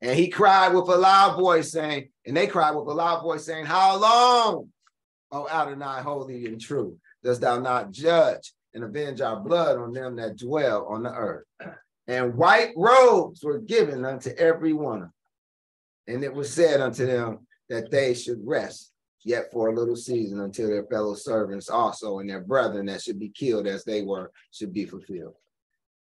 And 0.00 0.18
he 0.18 0.28
cried 0.28 0.74
with 0.74 0.88
a 0.88 0.96
loud 0.96 1.36
voice, 1.36 1.72
saying, 1.72 2.08
and 2.26 2.36
they 2.36 2.46
cried 2.46 2.72
with 2.72 2.86
a 2.86 2.92
loud 2.92 3.22
voice, 3.22 3.46
saying, 3.46 3.66
How 3.66 3.98
long, 3.98 4.68
O 5.32 5.48
Adonai, 5.48 6.02
holy 6.02 6.46
and 6.46 6.60
true, 6.60 6.98
dost 7.22 7.40
thou 7.40 7.58
not 7.58 7.90
judge 7.90 8.52
and 8.74 8.84
avenge 8.84 9.20
our 9.20 9.40
blood 9.40 9.78
on 9.78 9.92
them 9.92 10.16
that 10.16 10.36
dwell 10.36 10.86
on 10.88 11.04
the 11.04 11.12
earth? 11.12 11.44
And 12.06 12.34
white 12.34 12.72
robes 12.76 13.42
were 13.42 13.58
given 13.58 14.04
unto 14.04 14.30
every 14.30 14.74
one. 14.74 15.10
And 16.06 16.22
it 16.22 16.34
was 16.34 16.52
said 16.52 16.80
unto 16.80 17.06
them 17.06 17.46
that 17.70 17.90
they 17.90 18.12
should 18.12 18.40
rest 18.44 18.92
yet 19.24 19.50
for 19.50 19.68
a 19.68 19.74
little 19.74 19.96
season 19.96 20.40
until 20.40 20.68
their 20.68 20.84
fellow 20.84 21.14
servants 21.14 21.70
also 21.70 22.18
and 22.18 22.28
their 22.28 22.42
brethren 22.42 22.86
that 22.86 23.00
should 23.00 23.18
be 23.18 23.30
killed 23.30 23.66
as 23.66 23.84
they 23.84 24.02
were 24.02 24.30
should 24.52 24.72
be 24.72 24.84
fulfilled. 24.84 25.34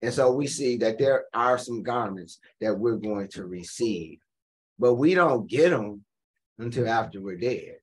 And 0.04 0.12
so 0.12 0.30
we 0.30 0.46
see 0.46 0.76
that 0.76 0.98
there 0.98 1.24
are 1.32 1.56
some 1.56 1.82
garments 1.82 2.38
that 2.60 2.78
we're 2.78 2.96
going 2.96 3.28
to 3.28 3.46
receive, 3.46 4.18
but 4.78 4.96
we 4.96 5.14
don't 5.14 5.48
get 5.48 5.70
them 5.70 6.04
until 6.58 6.86
after 6.86 7.22
we're 7.22 7.38
dead. 7.38 7.76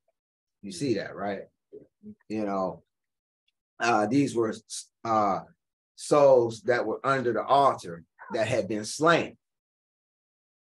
You 0.61 0.71
see 0.71 0.93
that, 0.93 1.15
right? 1.15 1.45
You 2.29 2.45
know, 2.45 2.83
uh, 3.79 4.05
these 4.05 4.35
were 4.35 4.53
uh, 5.03 5.39
souls 5.95 6.61
that 6.65 6.85
were 6.85 6.99
under 7.03 7.33
the 7.33 7.43
altar 7.43 8.03
that 8.33 8.47
had 8.47 8.67
been 8.67 8.85
slain. 8.85 9.35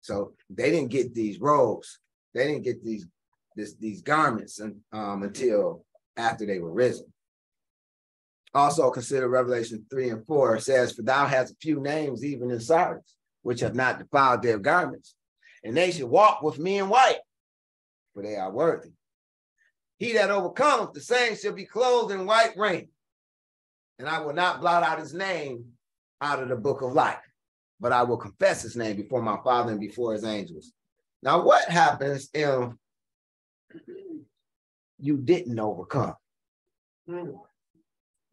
So 0.00 0.32
they 0.50 0.72
didn't 0.72 0.90
get 0.90 1.14
these 1.14 1.38
robes. 1.38 2.00
They 2.34 2.48
didn't 2.48 2.64
get 2.64 2.82
these 2.82 3.06
this, 3.54 3.76
these 3.76 4.02
garments 4.02 4.60
um, 4.92 5.22
until 5.22 5.84
after 6.16 6.46
they 6.46 6.58
were 6.58 6.72
risen. 6.72 7.13
Also 8.54 8.88
consider 8.90 9.28
Revelation 9.28 9.84
3 9.90 10.10
and 10.10 10.26
4 10.26 10.60
says, 10.60 10.92
For 10.92 11.02
thou 11.02 11.26
hast 11.26 11.52
a 11.52 11.56
few 11.60 11.80
names 11.80 12.24
even 12.24 12.50
in 12.52 12.60
Sardis, 12.60 13.16
which 13.42 13.60
have 13.60 13.74
not 13.74 13.98
defiled 13.98 14.42
their 14.42 14.58
garments, 14.58 15.16
and 15.64 15.76
they 15.76 15.90
should 15.90 16.08
walk 16.08 16.42
with 16.42 16.58
me 16.58 16.78
in 16.78 16.88
white, 16.88 17.18
for 18.12 18.22
they 18.22 18.36
are 18.36 18.52
worthy. 18.52 18.90
He 19.98 20.12
that 20.12 20.30
overcometh, 20.30 20.92
the 20.92 21.00
same 21.00 21.36
shall 21.36 21.52
be 21.52 21.64
clothed 21.64 22.12
in 22.12 22.26
white 22.26 22.56
raiment, 22.56 22.90
and 23.98 24.08
I 24.08 24.20
will 24.20 24.34
not 24.34 24.60
blot 24.60 24.84
out 24.84 25.00
his 25.00 25.14
name 25.14 25.72
out 26.20 26.42
of 26.42 26.48
the 26.48 26.56
book 26.56 26.82
of 26.82 26.92
life, 26.92 27.18
but 27.80 27.92
I 27.92 28.04
will 28.04 28.18
confess 28.18 28.62
his 28.62 28.76
name 28.76 28.96
before 28.96 29.22
my 29.22 29.38
Father 29.42 29.72
and 29.72 29.80
before 29.80 30.12
his 30.12 30.24
angels. 30.24 30.72
Now, 31.24 31.42
what 31.42 31.64
happens 31.68 32.28
if 32.32 32.70
you 35.00 35.16
didn't 35.16 35.58
overcome? 35.58 36.14
Hmm. 37.08 37.30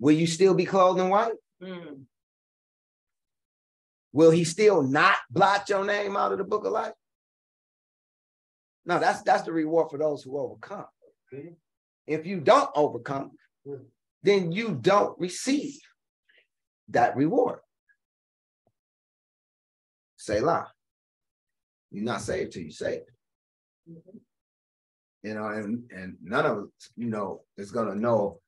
Will 0.01 0.15
you 0.15 0.25
still 0.25 0.55
be 0.55 0.65
clothed 0.65 0.99
in 0.99 1.09
white? 1.09 1.35
Mm. 1.61 2.05
Will 4.11 4.31
he 4.31 4.43
still 4.43 4.81
not 4.81 5.15
blot 5.29 5.69
your 5.69 5.85
name 5.85 6.17
out 6.17 6.31
of 6.31 6.39
the 6.39 6.43
book 6.43 6.65
of 6.65 6.71
life? 6.71 6.93
No, 8.83 8.97
that's 8.97 9.21
that's 9.21 9.43
the 9.43 9.53
reward 9.53 9.91
for 9.91 9.99
those 9.99 10.23
who 10.23 10.39
overcome. 10.39 10.87
If 12.07 12.25
you 12.25 12.39
don't 12.39 12.71
overcome, 12.75 13.31
then 14.23 14.51
you 14.51 14.73
don't 14.81 15.17
receive 15.19 15.79
that 16.89 17.15
reward. 17.15 17.59
Selah. 20.17 20.67
You're 21.91 22.05
not 22.05 22.21
saved 22.21 22.53
till 22.53 22.63
you 22.63 22.71
saved. 22.71 23.05
Mm-hmm. 23.87 24.17
You 25.23 25.33
know, 25.35 25.45
and 25.45 25.83
and 25.95 26.17
none 26.23 26.45
of 26.47 26.57
us, 26.57 26.89
you 26.97 27.11
know, 27.11 27.43
is 27.55 27.69
gonna 27.69 27.95
know 27.95 28.40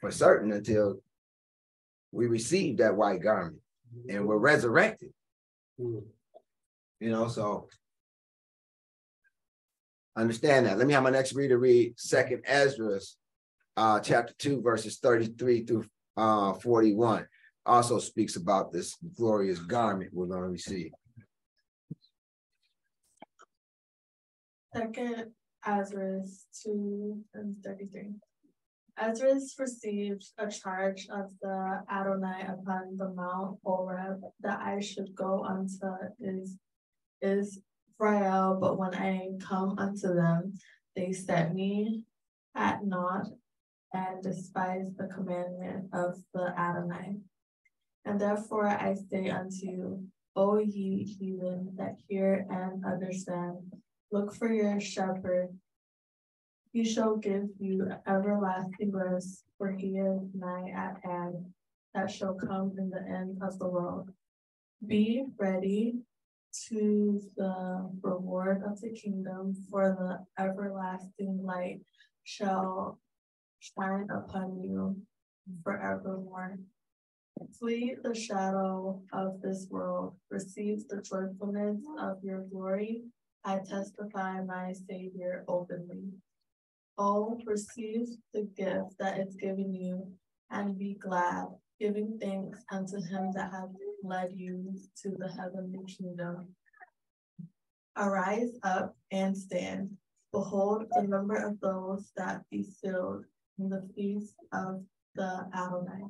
for 0.00 0.10
certain 0.10 0.52
until 0.52 1.00
we 2.12 2.26
receive 2.26 2.78
that 2.78 2.96
white 2.96 3.22
garment 3.22 3.60
and 4.08 4.26
we're 4.26 4.36
resurrected. 4.36 5.12
You 5.78 6.04
know, 7.00 7.28
so 7.28 7.68
understand 10.16 10.66
that. 10.66 10.78
Let 10.78 10.86
me 10.86 10.92
have 10.92 11.02
my 11.02 11.10
next 11.10 11.34
reader 11.34 11.58
read 11.58 11.98
Second 11.98 12.42
Esdras, 12.44 13.16
uh, 13.76 14.00
chapter 14.00 14.34
two, 14.38 14.60
verses 14.60 14.98
thirty-three 14.98 15.64
through 15.64 15.86
uh, 16.16 16.54
forty-one. 16.54 17.26
Also 17.64 17.98
speaks 17.98 18.36
about 18.36 18.72
this 18.72 18.96
glorious 19.16 19.58
garment 19.58 20.12
we're 20.12 20.26
going 20.26 20.42
to 20.42 20.48
receive. 20.48 20.92
Second 24.74 25.32
Esdras 25.66 26.46
two 26.62 27.20
and 27.34 27.56
thirty-three. 27.62 28.14
Esdras 29.00 29.54
received 29.58 30.26
a 30.36 30.50
charge 30.50 31.08
of 31.10 31.30
the 31.40 31.82
Adonai 31.90 32.42
upon 32.42 32.98
the 32.98 33.08
Mount 33.08 33.58
Horeb 33.64 34.20
that 34.40 34.60
I 34.60 34.80
should 34.80 35.14
go 35.14 35.42
unto 35.42 35.86
is 36.20 36.58
Israel, 37.22 38.58
but 38.60 38.78
when 38.78 38.94
I 38.94 39.30
come 39.40 39.78
unto 39.78 40.14
them, 40.14 40.52
they 40.94 41.12
set 41.12 41.54
me 41.54 42.04
at 42.54 42.84
naught 42.84 43.28
and 43.94 44.22
despise 44.22 44.92
the 44.98 45.06
commandment 45.06 45.88
of 45.94 46.18
the 46.34 46.52
Adonai. 46.58 47.20
And 48.04 48.20
therefore 48.20 48.68
I 48.68 48.96
say 49.10 49.30
unto 49.30 49.64
you, 49.66 50.08
O 50.36 50.58
ye 50.58 51.04
heathen 51.04 51.74
that 51.78 51.96
hear 52.06 52.46
and 52.50 52.84
understand, 52.84 53.72
look 54.12 54.34
for 54.34 54.52
your 54.52 54.78
shepherd 54.78 55.48
he 56.72 56.84
shall 56.84 57.16
give 57.16 57.48
you 57.58 57.88
everlasting 58.06 58.92
rest, 58.92 59.44
for 59.58 59.72
he 59.72 59.98
is 59.98 60.22
nigh 60.34 60.70
at 60.70 61.00
hand, 61.02 61.52
that 61.94 62.10
shall 62.10 62.34
come 62.34 62.72
in 62.78 62.90
the 62.90 63.02
end 63.02 63.38
of 63.42 63.58
the 63.58 63.68
world. 63.68 64.10
Be 64.86 65.24
ready 65.36 65.96
to 66.68 67.20
the 67.36 67.90
reward 68.02 68.62
of 68.64 68.80
the 68.80 68.90
kingdom, 68.90 69.54
for 69.70 69.96
the 69.98 70.42
everlasting 70.42 71.40
light 71.42 71.80
shall 72.24 72.98
shine 73.58 74.08
upon 74.10 74.62
you 74.62 74.96
forevermore. 75.64 76.58
Flee 77.58 77.96
the 78.02 78.14
shadow 78.14 79.02
of 79.12 79.40
this 79.42 79.66
world, 79.70 80.14
receive 80.30 80.86
the 80.88 81.02
joyfulness 81.02 81.78
of 81.98 82.22
your 82.22 82.42
glory. 82.52 83.02
I 83.44 83.58
testify 83.58 84.42
my 84.42 84.72
Savior 84.72 85.44
openly. 85.48 86.12
Oh, 87.02 87.38
receive 87.46 88.08
the 88.34 88.42
gift 88.42 88.98
that 88.98 89.18
is 89.18 89.34
given 89.34 89.72
you 89.74 90.06
and 90.50 90.78
be 90.78 90.98
glad, 91.00 91.46
giving 91.80 92.18
thanks 92.20 92.62
unto 92.70 92.96
him 92.96 93.32
that 93.32 93.50
hath 93.52 93.70
led 94.04 94.32
you 94.34 94.74
to 95.02 95.16
the 95.16 95.32
heavenly 95.32 95.82
kingdom. 95.86 96.54
Arise 97.96 98.52
up 98.62 98.94
and 99.10 99.34
stand. 99.34 99.96
Behold, 100.30 100.88
the 100.90 101.04
number 101.04 101.36
of 101.36 101.58
those 101.60 102.12
that 102.18 102.42
be 102.50 102.64
sealed 102.64 103.24
in 103.58 103.70
the 103.70 103.88
feast 103.96 104.34
of 104.52 104.82
the 105.14 105.46
Adonai, 105.54 106.04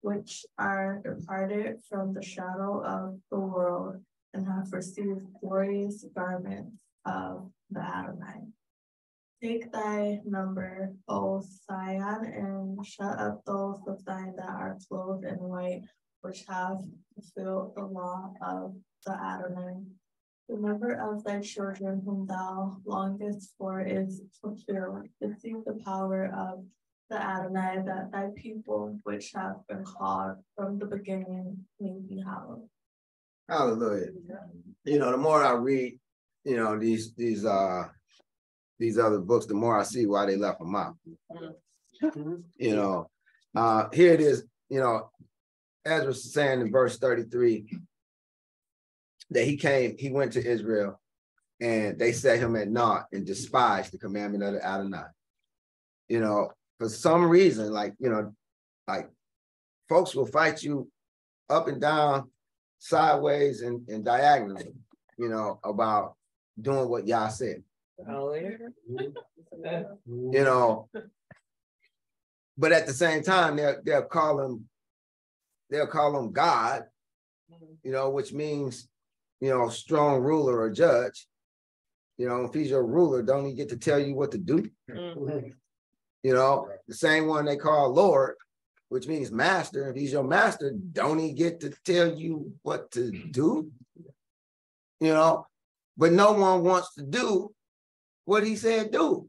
which 0.00 0.46
are 0.56 1.02
departed 1.04 1.76
from 1.86 2.14
the 2.14 2.22
shadow 2.22 2.82
of 2.82 3.18
the 3.30 3.38
world 3.38 3.96
and 4.32 4.46
have 4.46 4.72
received 4.72 5.26
glorious 5.42 6.06
garments 6.14 6.84
of 7.04 7.50
the 7.70 7.80
Adonai. 7.80 8.46
Take 9.42 9.72
thy 9.72 10.20
number, 10.26 10.92
O 11.08 11.40
Sion, 11.40 12.24
and 12.26 12.86
shut 12.86 13.18
up 13.18 13.42
those 13.46 13.78
of 13.86 14.04
thine 14.04 14.34
that 14.36 14.50
are 14.50 14.76
clothed 14.86 15.24
in 15.24 15.36
white, 15.36 15.82
which 16.20 16.44
have 16.46 16.78
fulfilled 17.14 17.72
the 17.74 17.84
law 17.86 18.34
of 18.42 18.74
the 19.06 19.12
Adonai. 19.12 19.80
The 20.48 20.56
number 20.56 20.92
of 20.92 21.24
thy 21.24 21.40
children 21.40 22.02
whom 22.04 22.26
thou 22.26 22.76
longest 22.84 23.54
for 23.56 23.80
is 23.80 24.20
fulfilled. 24.42 25.08
Receive 25.22 25.64
the 25.64 25.78
power 25.86 26.26
of 26.36 26.64
the 27.08 27.16
Adonai, 27.16 27.82
that 27.86 28.12
thy 28.12 28.28
people 28.36 28.98
which 29.04 29.32
have 29.34 29.66
been 29.68 29.84
called 29.84 30.36
from 30.54 30.78
the 30.78 30.84
beginning 30.84 31.64
may 31.80 31.98
be 32.06 32.22
hallowed. 32.22 32.68
Hallelujah. 33.48 34.08
You 34.84 34.98
know, 34.98 35.10
the 35.10 35.16
more 35.16 35.42
I 35.42 35.52
read, 35.52 35.98
you 36.44 36.56
know, 36.56 36.78
these 36.78 37.14
these 37.14 37.46
uh 37.46 37.88
these 38.80 38.98
other 38.98 39.20
books, 39.20 39.46
the 39.46 39.54
more 39.54 39.78
I 39.78 39.84
see 39.84 40.06
why 40.06 40.26
they 40.26 40.36
left 40.36 40.58
them 40.58 40.74
out. 40.74 40.96
You 42.56 42.74
know, 42.74 43.10
uh, 43.54 43.88
here 43.92 44.14
it 44.14 44.20
is, 44.20 44.44
you 44.70 44.80
know, 44.80 45.10
Ezra 45.84 46.06
was 46.08 46.32
saying 46.32 46.62
in 46.62 46.72
verse 46.72 46.98
33 46.98 47.78
that 49.30 49.44
he 49.44 49.56
came, 49.56 49.96
he 49.98 50.10
went 50.10 50.32
to 50.32 50.44
Israel 50.44 50.98
and 51.60 51.98
they 51.98 52.12
set 52.12 52.38
him 52.38 52.56
at 52.56 52.68
naught 52.68 53.04
and 53.12 53.26
despised 53.26 53.92
the 53.92 53.98
commandment 53.98 54.42
of 54.42 54.54
the 54.54 54.66
Adonai. 54.66 55.04
You 56.08 56.20
know, 56.20 56.50
for 56.78 56.88
some 56.88 57.28
reason, 57.28 57.70
like, 57.70 57.94
you 57.98 58.08
know, 58.08 58.34
like 58.88 59.10
folks 59.88 60.14
will 60.14 60.26
fight 60.26 60.62
you 60.62 60.90
up 61.50 61.68
and 61.68 61.80
down, 61.80 62.30
sideways 62.78 63.60
and, 63.60 63.86
and 63.88 64.04
diagonally, 64.04 64.72
you 65.18 65.28
know, 65.28 65.60
about 65.62 66.14
doing 66.58 66.88
what 66.88 67.06
Yah 67.06 67.28
said. 67.28 67.62
You 70.06 70.44
know, 70.44 70.88
but 72.56 72.72
at 72.72 72.86
the 72.86 72.92
same 72.92 73.22
time, 73.22 73.56
they'll 73.56 73.76
they'll 73.84 74.02
call 74.02 74.40
him, 74.40 74.68
they'll 75.70 75.86
call 75.86 76.18
him 76.18 76.32
God, 76.32 76.84
you 77.82 77.92
know, 77.92 78.10
which 78.10 78.32
means, 78.32 78.88
you 79.40 79.50
know, 79.50 79.68
strong 79.68 80.20
ruler 80.20 80.60
or 80.60 80.70
judge. 80.70 81.26
You 82.18 82.28
know, 82.28 82.44
if 82.44 82.52
he's 82.52 82.70
your 82.70 82.84
ruler, 82.84 83.22
don't 83.22 83.46
he 83.46 83.54
get 83.54 83.70
to 83.70 83.76
tell 83.78 83.98
you 83.98 84.14
what 84.14 84.32
to 84.32 84.38
do? 84.38 84.70
Mm-hmm. 84.90 85.48
You 86.22 86.34
know, 86.34 86.68
the 86.86 86.94
same 86.94 87.26
one 87.26 87.46
they 87.46 87.56
call 87.56 87.94
Lord, 87.94 88.34
which 88.90 89.06
means 89.06 89.32
master. 89.32 89.88
If 89.88 89.96
he's 89.96 90.12
your 90.12 90.24
master, 90.24 90.72
don't 90.92 91.18
he 91.18 91.32
get 91.32 91.60
to 91.60 91.70
tell 91.84 92.14
you 92.14 92.52
what 92.62 92.90
to 92.92 93.10
do? 93.10 93.70
You 95.00 95.14
know, 95.14 95.46
but 95.96 96.12
no 96.12 96.32
one 96.32 96.62
wants 96.62 96.94
to 96.96 97.02
do 97.02 97.54
what 98.24 98.46
he 98.46 98.56
said 98.56 98.92
do. 98.92 99.28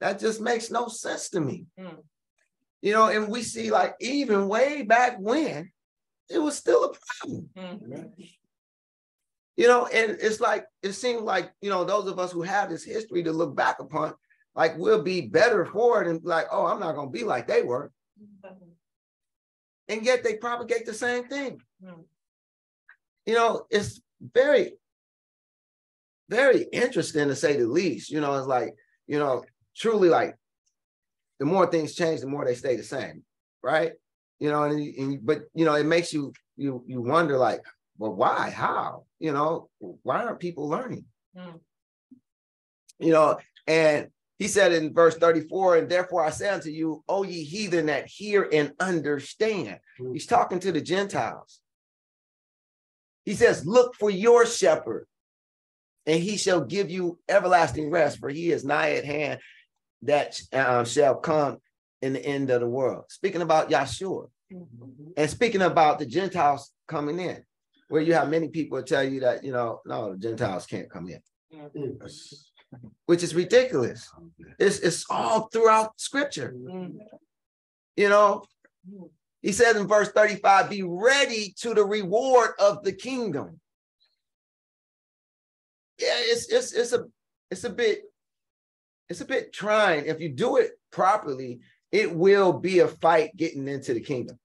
That 0.00 0.18
just 0.18 0.40
makes 0.40 0.70
no 0.70 0.88
sense 0.88 1.30
to 1.30 1.40
me. 1.40 1.66
Mm. 1.78 1.96
You 2.82 2.92
know, 2.92 3.08
and 3.08 3.28
we 3.28 3.42
see 3.42 3.70
like 3.70 3.94
even 4.00 4.48
way 4.48 4.82
back 4.82 5.16
when 5.18 5.70
it 6.28 6.38
was 6.38 6.56
still 6.56 6.84
a 6.84 6.92
problem. 7.18 7.48
Mm. 7.56 8.12
You 9.56 9.68
know, 9.68 9.86
and 9.86 10.18
it's 10.20 10.40
like 10.40 10.66
it 10.82 10.92
seems 10.92 11.22
like 11.22 11.52
you 11.62 11.70
know 11.70 11.84
those 11.84 12.06
of 12.08 12.18
us 12.18 12.32
who 12.32 12.42
have 12.42 12.68
this 12.68 12.84
history 12.84 13.22
to 13.22 13.32
look 13.32 13.56
back 13.56 13.78
upon, 13.78 14.14
like 14.54 14.76
we'll 14.76 15.02
be 15.02 15.22
better 15.22 15.64
for 15.64 16.02
it 16.02 16.08
and 16.08 16.22
like, 16.24 16.46
oh, 16.50 16.66
I'm 16.66 16.80
not 16.80 16.96
gonna 16.96 17.10
be 17.10 17.24
like 17.24 17.46
they 17.46 17.62
were. 17.62 17.90
And 19.88 20.04
yet 20.04 20.24
they 20.24 20.36
propagate 20.36 20.86
the 20.86 20.94
same 20.94 21.24
thing. 21.24 21.60
Mm. 21.82 22.04
You 23.26 23.34
know, 23.34 23.66
it's 23.70 24.00
very 24.20 24.74
very 26.28 26.62
interesting 26.72 27.28
to 27.28 27.36
say 27.36 27.56
the 27.56 27.66
least. 27.66 28.10
You 28.10 28.20
know, 28.20 28.34
it's 28.34 28.46
like, 28.46 28.74
you 29.06 29.18
know, 29.18 29.44
truly 29.76 30.08
like 30.08 30.36
the 31.38 31.44
more 31.44 31.66
things 31.66 31.94
change, 31.94 32.20
the 32.20 32.26
more 32.26 32.44
they 32.44 32.54
stay 32.54 32.76
the 32.76 32.82
same, 32.82 33.22
right? 33.62 33.92
You 34.38 34.50
know, 34.50 34.64
and, 34.64 34.80
and 34.80 35.24
but 35.24 35.42
you 35.54 35.64
know, 35.64 35.74
it 35.74 35.86
makes 35.86 36.12
you 36.12 36.32
you 36.56 36.84
you 36.86 37.00
wonder 37.00 37.36
like, 37.36 37.60
well, 37.98 38.14
why? 38.14 38.50
How? 38.50 39.04
You 39.18 39.32
know, 39.32 39.68
why 39.78 40.24
aren't 40.24 40.40
people 40.40 40.68
learning? 40.68 41.04
Mm. 41.36 41.60
You 42.98 43.12
know, 43.12 43.38
and 43.66 44.08
he 44.38 44.48
said 44.48 44.72
in 44.72 44.92
verse 44.92 45.16
34, 45.16 45.76
and 45.76 45.88
therefore 45.88 46.24
I 46.24 46.30
say 46.30 46.48
unto 46.48 46.70
you, 46.70 47.04
O 47.08 47.22
ye 47.22 47.44
heathen 47.44 47.86
that 47.86 48.06
hear 48.06 48.48
and 48.52 48.72
understand. 48.80 49.78
Mm. 50.00 50.12
He's 50.12 50.26
talking 50.26 50.58
to 50.60 50.72
the 50.72 50.80
Gentiles. 50.80 51.60
He 53.24 53.34
says, 53.34 53.66
Look 53.66 53.94
for 53.94 54.10
your 54.10 54.44
shepherd 54.46 55.06
and 56.06 56.22
he 56.22 56.36
shall 56.36 56.60
give 56.60 56.90
you 56.90 57.18
everlasting 57.28 57.90
rest, 57.90 58.18
for 58.18 58.28
he 58.28 58.50
is 58.50 58.64
nigh 58.64 58.92
at 58.92 59.04
hand 59.04 59.40
that 60.02 60.40
uh, 60.52 60.84
shall 60.84 61.16
come 61.16 61.58
in 62.02 62.12
the 62.12 62.24
end 62.24 62.50
of 62.50 62.60
the 62.60 62.68
world. 62.68 63.04
Speaking 63.08 63.42
about 63.42 63.70
Yahshua 63.70 64.28
mm-hmm. 64.52 65.10
and 65.16 65.30
speaking 65.30 65.62
about 65.62 65.98
the 65.98 66.06
Gentiles 66.06 66.72
coming 66.86 67.18
in, 67.18 67.42
where 67.88 68.02
you 68.02 68.14
have 68.14 68.28
many 68.28 68.48
people 68.48 68.82
tell 68.82 69.02
you 69.02 69.20
that, 69.20 69.44
you 69.44 69.52
know, 69.52 69.80
no, 69.86 70.12
the 70.12 70.18
Gentiles 70.18 70.66
can't 70.66 70.90
come 70.90 71.08
in, 71.08 71.20
mm-hmm. 71.54 72.06
which 73.06 73.22
is 73.22 73.34
ridiculous. 73.34 74.10
It's, 74.58 74.80
it's 74.80 75.06
all 75.08 75.48
throughout 75.48 75.98
scripture. 75.98 76.54
Mm-hmm. 76.54 76.98
You 77.96 78.08
know, 78.08 78.44
he 79.40 79.52
says 79.52 79.76
in 79.76 79.86
verse 79.86 80.10
35 80.10 80.68
be 80.68 80.82
ready 80.82 81.54
to 81.60 81.72
the 81.72 81.84
reward 81.84 82.50
of 82.58 82.82
the 82.82 82.92
kingdom 82.92 83.60
yeah, 85.98 86.14
it's 86.16 86.52
it's 86.52 86.72
it's 86.72 86.92
a 86.92 87.04
it's 87.50 87.64
a 87.64 87.70
bit 87.70 88.02
it's 89.08 89.20
a 89.20 89.24
bit 89.24 89.52
trying. 89.52 90.06
If 90.06 90.20
you 90.20 90.30
do 90.30 90.56
it 90.56 90.72
properly, 90.90 91.60
it 91.92 92.14
will 92.14 92.52
be 92.52 92.80
a 92.80 92.88
fight 92.88 93.36
getting 93.36 93.68
into 93.68 93.94
the 93.94 94.00
kingdom. 94.00 94.38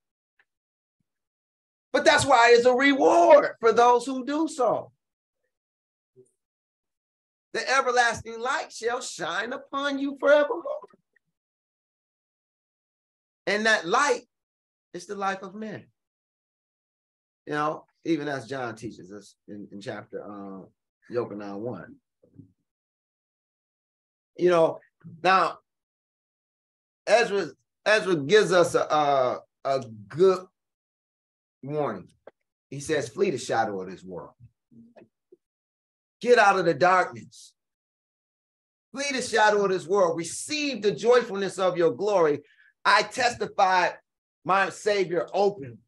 But 1.92 2.06
that's 2.06 2.26
why 2.26 2.54
it's 2.54 2.66
a 2.66 2.74
reward 2.74 3.52
for 3.60 3.74
those 3.74 4.06
who 4.06 4.26
do 4.26 4.48
so. 4.48 4.92
The 7.54 7.68
everlasting 7.68 8.40
light 8.40 8.72
shall 8.72 9.02
shine 9.02 9.54
upon 9.54 9.98
you 9.98 10.18
forevermore. 10.20 10.64
And 13.48 13.66
that 13.66 13.88
light 13.88 14.22
is 14.94 15.08
the 15.08 15.16
life 15.16 15.42
of 15.42 15.56
men. 15.56 15.88
You 17.48 17.54
know, 17.54 17.86
even 18.06 18.28
as 18.28 18.46
John 18.46 18.76
teaches 18.76 19.12
us 19.12 19.36
in, 19.48 19.68
in 19.72 19.82
chapter 19.82 20.24
um, 20.24 20.68
Yochanan 21.12 21.60
1. 21.60 21.96
You 24.38 24.50
know, 24.50 24.80
now 25.22 25.60
Ezra 27.06 27.48
Ezra 27.86 28.16
gives 28.16 28.52
us 28.52 28.76
a, 28.76 28.82
a, 28.82 29.40
a 29.66 29.84
good 30.08 30.46
warning. 31.64 32.08
He 32.70 32.80
says, 32.80 33.10
flee 33.10 33.32
the 33.32 33.38
shadow 33.38 33.82
of 33.82 33.90
this 33.90 34.04
world. 34.04 34.34
Get 36.22 36.38
out 36.38 36.60
of 36.60 36.66
the 36.66 36.74
darkness. 36.74 37.54
Flee 38.94 39.12
the 39.12 39.22
shadow 39.22 39.64
of 39.64 39.72
this 39.72 39.88
world. 39.88 40.18
Receive 40.18 40.82
the 40.82 40.92
joyfulness 40.92 41.58
of 41.58 41.78
your 41.78 41.92
glory. 41.92 42.42
I 42.84 43.04
testified 43.04 43.94
my 44.44 44.70
Savior 44.70 45.28
open. 45.34 45.80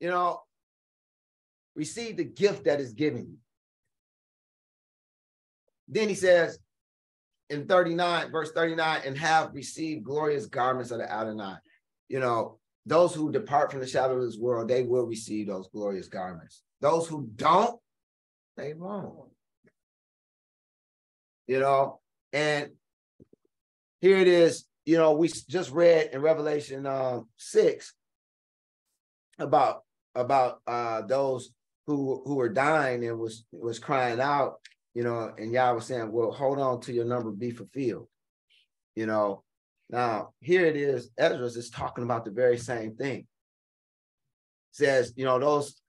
You 0.00 0.10
know, 0.10 0.40
receive 1.74 2.16
the 2.16 2.24
gift 2.24 2.64
that 2.64 2.80
is 2.80 2.92
given 2.92 3.26
you. 3.26 3.36
Then 5.88 6.08
he 6.08 6.14
says 6.14 6.58
in 7.50 7.66
39, 7.66 8.30
verse 8.30 8.52
39, 8.52 9.02
and 9.04 9.18
have 9.18 9.54
received 9.54 10.04
glorious 10.04 10.46
garments 10.46 10.90
of 10.90 10.98
the 10.98 11.10
Adonai. 11.10 11.56
You 12.08 12.20
know, 12.20 12.58
those 12.86 13.14
who 13.14 13.32
depart 13.32 13.70
from 13.70 13.80
the 13.80 13.86
shadow 13.86 14.16
of 14.16 14.24
this 14.24 14.38
world, 14.38 14.68
they 14.68 14.82
will 14.82 15.04
receive 15.04 15.46
those 15.46 15.68
glorious 15.68 16.08
garments. 16.08 16.62
Those 16.80 17.06
who 17.06 17.28
don't, 17.34 17.78
they 18.56 18.74
won't. 18.74 19.30
You 21.46 21.60
know, 21.60 22.00
and 22.32 22.70
here 24.00 24.18
it 24.18 24.28
is. 24.28 24.64
You 24.86 24.98
know, 24.98 25.12
we 25.12 25.28
just 25.28 25.70
read 25.70 26.10
in 26.12 26.20
Revelation 26.20 26.86
uh, 26.86 27.20
6 27.36 27.94
about 29.38 29.82
about 30.14 30.60
uh, 30.66 31.02
those 31.02 31.50
who 31.86 32.22
who 32.24 32.36
were 32.36 32.48
dying 32.48 33.04
and 33.04 33.18
was 33.18 33.44
was 33.52 33.78
crying 33.78 34.20
out, 34.20 34.60
you 34.94 35.02
know, 35.02 35.32
and 35.36 35.52
Yah 35.52 35.72
was 35.72 35.86
saying, 35.86 36.10
"Well, 36.10 36.32
hold 36.32 36.58
on 36.58 36.80
to 36.82 36.92
your 36.92 37.04
number 37.04 37.30
be 37.30 37.50
fulfilled." 37.50 38.08
You 38.94 39.06
know, 39.06 39.42
now 39.90 40.30
here 40.40 40.64
it 40.66 40.76
is. 40.76 41.10
Ezra 41.18 41.44
is 41.46 41.70
talking 41.70 42.04
about 42.04 42.24
the 42.24 42.30
very 42.30 42.58
same 42.58 42.96
thing. 42.96 43.26
Says, 44.72 45.12
you 45.16 45.24
know, 45.24 45.38
those. 45.38 45.80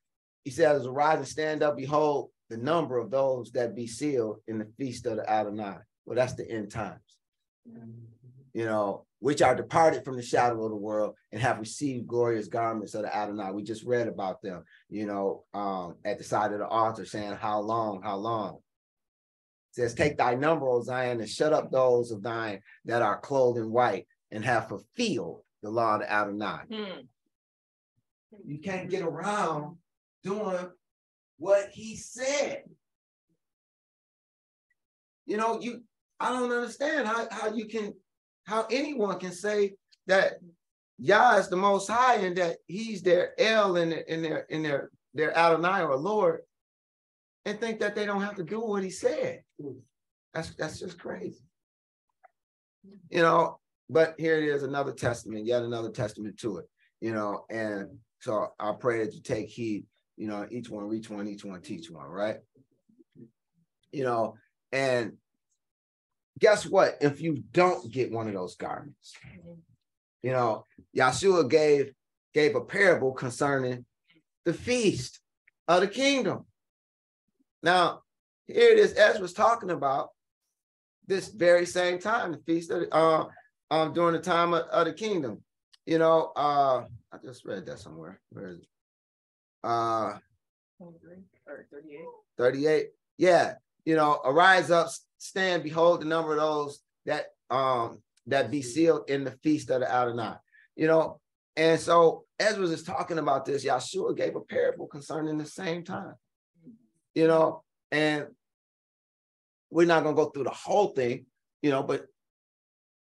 He 0.43 0.51
says, 0.51 0.85
"Arise 0.85 1.19
and 1.19 1.27
stand 1.27 1.63
up. 1.63 1.77
Behold, 1.77 2.29
the 2.49 2.57
number 2.57 2.97
of 2.97 3.09
those 3.09 3.51
that 3.53 3.75
be 3.75 3.87
sealed 3.87 4.41
in 4.47 4.59
the 4.59 4.71
feast 4.77 5.05
of 5.05 5.17
the 5.17 5.29
Adonai." 5.29 5.77
Well, 6.05 6.15
that's 6.15 6.33
the 6.33 6.49
end 6.49 6.71
times. 6.71 6.99
You 8.53 8.65
know, 8.65 9.05
which 9.25 9.41
are 9.41 9.55
departed 9.55 10.05
from 10.05 10.15
the 10.15 10.21
shadow 10.21 10.63
of 10.63 10.69
the 10.69 10.75
world 10.75 11.15
and 11.31 11.41
have 11.41 11.57
received 11.57 12.05
glorious 12.05 12.47
garments 12.47 12.93
of 12.93 13.01
the 13.01 13.15
Adonai. 13.15 13.49
We 13.49 13.63
just 13.63 13.83
read 13.83 14.07
about 14.07 14.39
them, 14.43 14.63
you 14.87 15.07
know, 15.07 15.45
um, 15.51 15.95
at 16.05 16.19
the 16.19 16.23
side 16.23 16.53
of 16.53 16.59
the 16.59 16.67
altar 16.67 17.05
saying, 17.05 17.33
How 17.33 17.59
long, 17.59 18.03
how 18.03 18.17
long? 18.17 18.57
It 19.71 19.77
says, 19.77 19.95
Take 19.95 20.19
thy 20.19 20.35
number, 20.35 20.67
O 20.67 20.79
Zion, 20.83 21.21
and 21.21 21.27
shut 21.27 21.53
up 21.53 21.71
those 21.71 22.11
of 22.11 22.21
thine 22.21 22.61
that 22.85 23.01
are 23.01 23.19
clothed 23.19 23.57
in 23.57 23.71
white 23.71 24.05
and 24.29 24.45
have 24.45 24.69
fulfilled 24.69 25.41
the 25.63 25.71
law 25.71 25.95
of 25.95 26.01
the 26.01 26.13
Adonai. 26.13 26.59
Hmm. 26.71 26.99
You 28.45 28.59
can't 28.59 28.91
get 28.91 29.01
around 29.01 29.77
doing 30.23 30.69
what 31.39 31.69
he 31.71 31.95
said. 31.95 32.61
You 35.25 35.37
know, 35.37 35.59
you 35.59 35.81
I 36.19 36.29
don't 36.29 36.51
understand 36.51 37.07
how, 37.07 37.27
how 37.31 37.55
you 37.55 37.65
can 37.65 37.95
how 38.45 38.65
anyone 38.71 39.19
can 39.19 39.31
say 39.31 39.73
that 40.07 40.35
Yah 40.97 41.37
is 41.37 41.49
the 41.49 41.55
most 41.55 41.89
high 41.89 42.15
and 42.15 42.37
that 42.37 42.57
he's 42.67 43.01
their 43.01 43.39
El 43.39 43.75
in 43.75 43.89
their 43.89 44.41
in 44.49 44.63
their 44.63 44.89
their 45.13 45.37
Adonai 45.37 45.81
or 45.81 45.97
Lord 45.97 46.41
and 47.45 47.59
think 47.59 47.79
that 47.79 47.95
they 47.95 48.05
don't 48.05 48.21
have 48.21 48.35
to 48.35 48.43
do 48.43 48.59
what 48.59 48.83
he 48.83 48.89
said. 48.89 49.43
That's 50.33 50.53
that's 50.55 50.79
just 50.79 50.99
crazy. 50.99 51.43
You 53.09 53.21
know, 53.21 53.59
but 53.89 54.15
here 54.17 54.37
it 54.37 54.47
is 54.47 54.63
another 54.63 54.91
testament, 54.91 55.45
yet 55.45 55.63
another 55.63 55.89
testament 55.89 56.37
to 56.39 56.57
it, 56.57 56.65
you 57.01 57.13
know, 57.13 57.45
and 57.49 57.89
so 58.19 58.49
I 58.59 58.73
pray 58.79 59.03
that 59.03 59.13
you 59.13 59.21
take 59.21 59.49
heed, 59.49 59.85
you 60.17 60.27
know, 60.27 60.47
each 60.49 60.69
one 60.69 60.85
reach 60.87 61.09
one, 61.09 61.27
each 61.27 61.45
one 61.45 61.61
teach 61.61 61.89
one, 61.89 62.05
right? 62.05 62.37
You 63.91 64.03
know, 64.03 64.35
and 64.71 65.13
guess 66.39 66.65
what? 66.65 66.97
If 67.01 67.21
you 67.21 67.43
don't 67.51 67.91
get 67.91 68.11
one 68.11 68.27
of 68.27 68.33
those 68.33 68.55
garments, 68.55 69.13
you 70.21 70.31
know, 70.31 70.65
Yeshua 70.95 71.49
gave 71.49 71.93
gave 72.33 72.55
a 72.55 72.61
parable 72.61 73.13
concerning 73.13 73.85
the 74.43 74.53
feast 74.53 75.19
of 75.67 75.81
the 75.81 75.87
kingdom. 75.87 76.45
Now, 77.63 78.01
here 78.47 78.71
it 78.71 78.77
is, 78.77 78.93
Ezra's 78.97 79.33
talking 79.33 79.71
about 79.71 80.09
this 81.07 81.29
very 81.29 81.65
same 81.65 81.99
time, 81.99 82.31
the 82.31 82.37
feast 82.39 82.71
of 82.71 82.81
the, 82.81 82.93
uh, 82.93 83.25
um, 83.71 83.93
during 83.93 84.13
the 84.13 84.21
time 84.21 84.53
of, 84.53 84.63
of, 84.63 84.85
the 84.85 84.93
kingdom. 84.93 85.41
You 85.85 85.99
know, 85.99 86.31
uh, 86.35 86.85
I 87.11 87.17
just 87.23 87.45
read 87.45 87.65
that 87.65 87.79
somewhere. 87.79 88.19
Where 88.31 88.49
is 88.49 88.59
it? 88.59 88.67
Uh, 89.63 90.17
38. 90.79 92.05
38. 92.37 92.87
Yeah, 93.17 93.53
you 93.85 93.95
know, 93.95 94.19
arise 94.25 94.71
up, 94.71 94.89
stand, 95.17 95.63
behold 95.63 96.01
the 96.01 96.05
number 96.05 96.33
of 96.33 96.39
those 96.39 96.81
that 97.05 97.27
um 97.49 98.01
that 98.27 98.49
be 98.49 98.61
sealed 98.61 99.09
in 99.09 99.23
the 99.23 99.31
feast 99.43 99.69
of 99.69 99.81
the 99.81 99.91
Adonai. 99.91 100.33
You 100.75 100.87
know, 100.87 101.19
and 101.55 101.79
so 101.79 102.25
Ezra 102.39 102.65
is 102.65 102.83
talking 102.83 103.19
about 103.19 103.45
this. 103.45 103.63
Yeshua 103.63 104.17
gave 104.17 104.35
a 104.35 104.41
parable 104.41 104.87
concerning 104.87 105.37
the 105.37 105.45
same 105.45 105.83
time. 105.83 106.15
You 107.13 107.27
know, 107.27 107.63
and 107.91 108.25
we're 109.69 109.87
not 109.87 110.03
gonna 110.03 110.15
go 110.15 110.25
through 110.25 110.43
the 110.45 110.49
whole 110.49 110.89
thing, 110.89 111.25
you 111.61 111.69
know, 111.69 111.83
but 111.83 112.05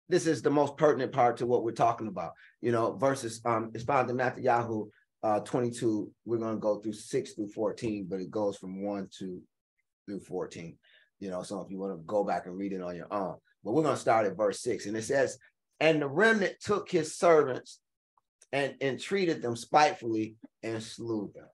this 0.09 0.27
is 0.27 0.43
the 0.43 0.51
most 0.51 0.77
pertinent 0.77 1.13
part 1.13 1.39
to 1.39 1.47
what 1.47 1.65
we're 1.65 1.73
talking 1.73 2.09
about. 2.09 2.33
You 2.61 2.73
know, 2.73 2.97
verses 2.97 3.41
um 3.45 3.71
it's 3.75 3.85
found 3.85 4.11
in 4.11 4.17
Matthew 4.17 4.45
Yahoo 4.45 4.89
uh 5.23 5.41
22. 5.41 6.11
We're 6.25 6.39
gonna 6.39 6.59
go 6.59 6.81
through 6.81 6.93
six 6.95 7.33
through 7.33 7.49
14, 7.49 8.07
but 8.11 8.21
it 8.21 8.31
goes 8.31 8.57
from 8.59 8.83
one 8.83 9.09
to 9.19 9.41
through 10.07 10.21
14 10.21 10.77
you 11.25 11.31
know, 11.31 11.43
so 11.43 11.61
if 11.61 11.71
you 11.71 11.79
want 11.79 11.93
to 11.93 12.03
go 12.05 12.23
back 12.23 12.45
and 12.47 12.57
read 12.57 12.73
it 12.73 12.83
on 12.83 12.95
your 12.95 13.13
own. 13.13 13.37
But 13.65 13.73
we're 13.73 13.83
going 13.83 13.95
to 13.95 14.01
start 14.01 14.27
at 14.27 14.37
verse 14.37 14.61
six. 14.61 14.85
And 14.87 14.95
it 14.97 15.05
says, 15.05 15.39
And 15.81 16.03
the 16.03 16.09
remnant 16.09 16.57
took 16.61 16.91
his 16.91 17.17
servants 17.17 17.81
and 18.53 18.75
entreated 18.83 19.41
them 19.41 19.57
spitefully 19.57 20.37
and 20.63 20.83
slew 20.83 21.33
them. 21.35 21.47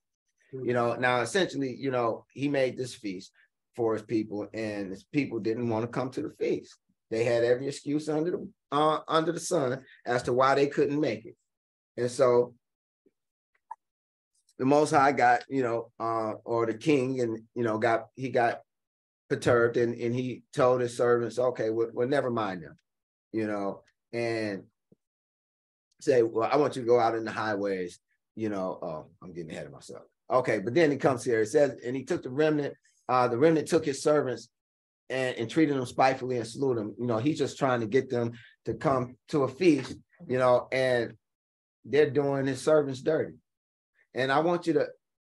You 0.53 0.73
know, 0.73 0.97
now 0.97 1.21
essentially, 1.21 1.77
you 1.79 1.93
know, 1.93 2.25
he 2.33 2.49
made 2.49 2.77
this 2.77 2.95
feast 2.95 3.31
for 3.77 3.93
his 3.93 4.03
people, 4.03 4.49
and 4.53 4.91
his 4.91 5.05
people 5.05 5.39
didn't 5.39 5.69
want 5.69 5.85
to 5.85 5.89
come 5.89 6.11
to 6.11 6.23
the 6.23 6.35
feast. 6.41 6.77
They 7.09 7.23
had 7.23 7.45
every 7.45 7.69
excuse 7.69 8.09
under 8.09 8.33
the 8.33 8.49
uh, 8.73 8.99
under 9.07 9.31
the 9.31 9.39
sun 9.39 9.83
as 10.05 10.25
to 10.25 10.33
why 10.33 10.57
they 10.57 10.67
couldn't 10.67 11.01
make 11.01 11.25
it. 11.25 11.37
And 11.97 12.11
so 12.11 12.55
the 14.61 14.67
most 14.67 14.91
high 14.91 15.13
got, 15.13 15.43
you 15.49 15.63
know, 15.63 15.91
uh, 15.99 16.35
or 16.45 16.67
the 16.67 16.75
king, 16.75 17.23
and 17.23 17.41
you 17.55 17.65
know, 17.65 17.79
got 17.79 18.09
he 18.15 18.29
got 18.29 18.61
perturbed 19.31 19.79
and, 19.79 19.95
and 19.95 20.15
he 20.15 20.43
told 20.55 20.83
his 20.83 20.95
servants, 20.95 21.39
okay, 21.39 21.71
well, 21.71 21.89
well, 21.95 22.07
never 22.07 22.31
mind 22.31 22.63
them, 22.63 22.77
you 23.33 23.47
know, 23.47 23.81
and 24.13 24.65
say, 26.03 26.23
well, 26.23 26.51
I 26.53 26.57
want 26.57 26.77
you 26.77 26.83
to 26.83 26.89
go 26.89 27.01
out 27.01 27.15
in 27.15 27.25
the 27.25 27.31
highways, 27.31 28.01
you 28.37 28.51
know, 28.51 28.79
oh, 28.83 29.07
I'm 29.23 29.33
getting 29.33 29.51
ahead 29.51 29.65
of 29.65 29.73
myself. 29.73 30.03
Okay, 30.31 30.59
but 30.59 30.75
then 30.75 30.91
he 30.91 30.99
comes 30.99 31.25
here, 31.25 31.41
it 31.41 31.47
says, 31.47 31.81
and 31.83 31.97
he 31.97 32.05
took 32.05 32.23
the 32.23 32.29
remnant, 32.29 32.75
uh, 33.09 33.29
the 33.29 33.39
remnant 33.39 33.67
took 33.67 33.87
his 33.87 34.03
servants 34.03 34.51
and, 35.09 35.37
and 35.37 35.49
treated 35.49 35.75
them 35.75 35.87
spitefully 35.87 36.37
and 36.37 36.47
slew 36.47 36.75
them. 36.75 36.95
You 36.99 37.07
know, 37.07 37.17
he's 37.17 37.39
just 37.39 37.59
trying 37.59 37.81
to 37.81 37.87
get 37.87 38.11
them 38.11 38.33
to 38.67 38.75
come 38.75 39.17
to 39.29 39.45
a 39.45 39.49
feast, 39.49 39.97
you 40.29 40.37
know, 40.37 40.69
and 40.71 41.15
they're 41.87 42.11
doing 42.11 42.47
his 42.47 42.61
servants 42.61 43.01
dirty. 43.01 43.37
And 44.15 44.31
I 44.33 44.41
want 44.41 44.67
you 44.67 44.75
to, 44.75 44.87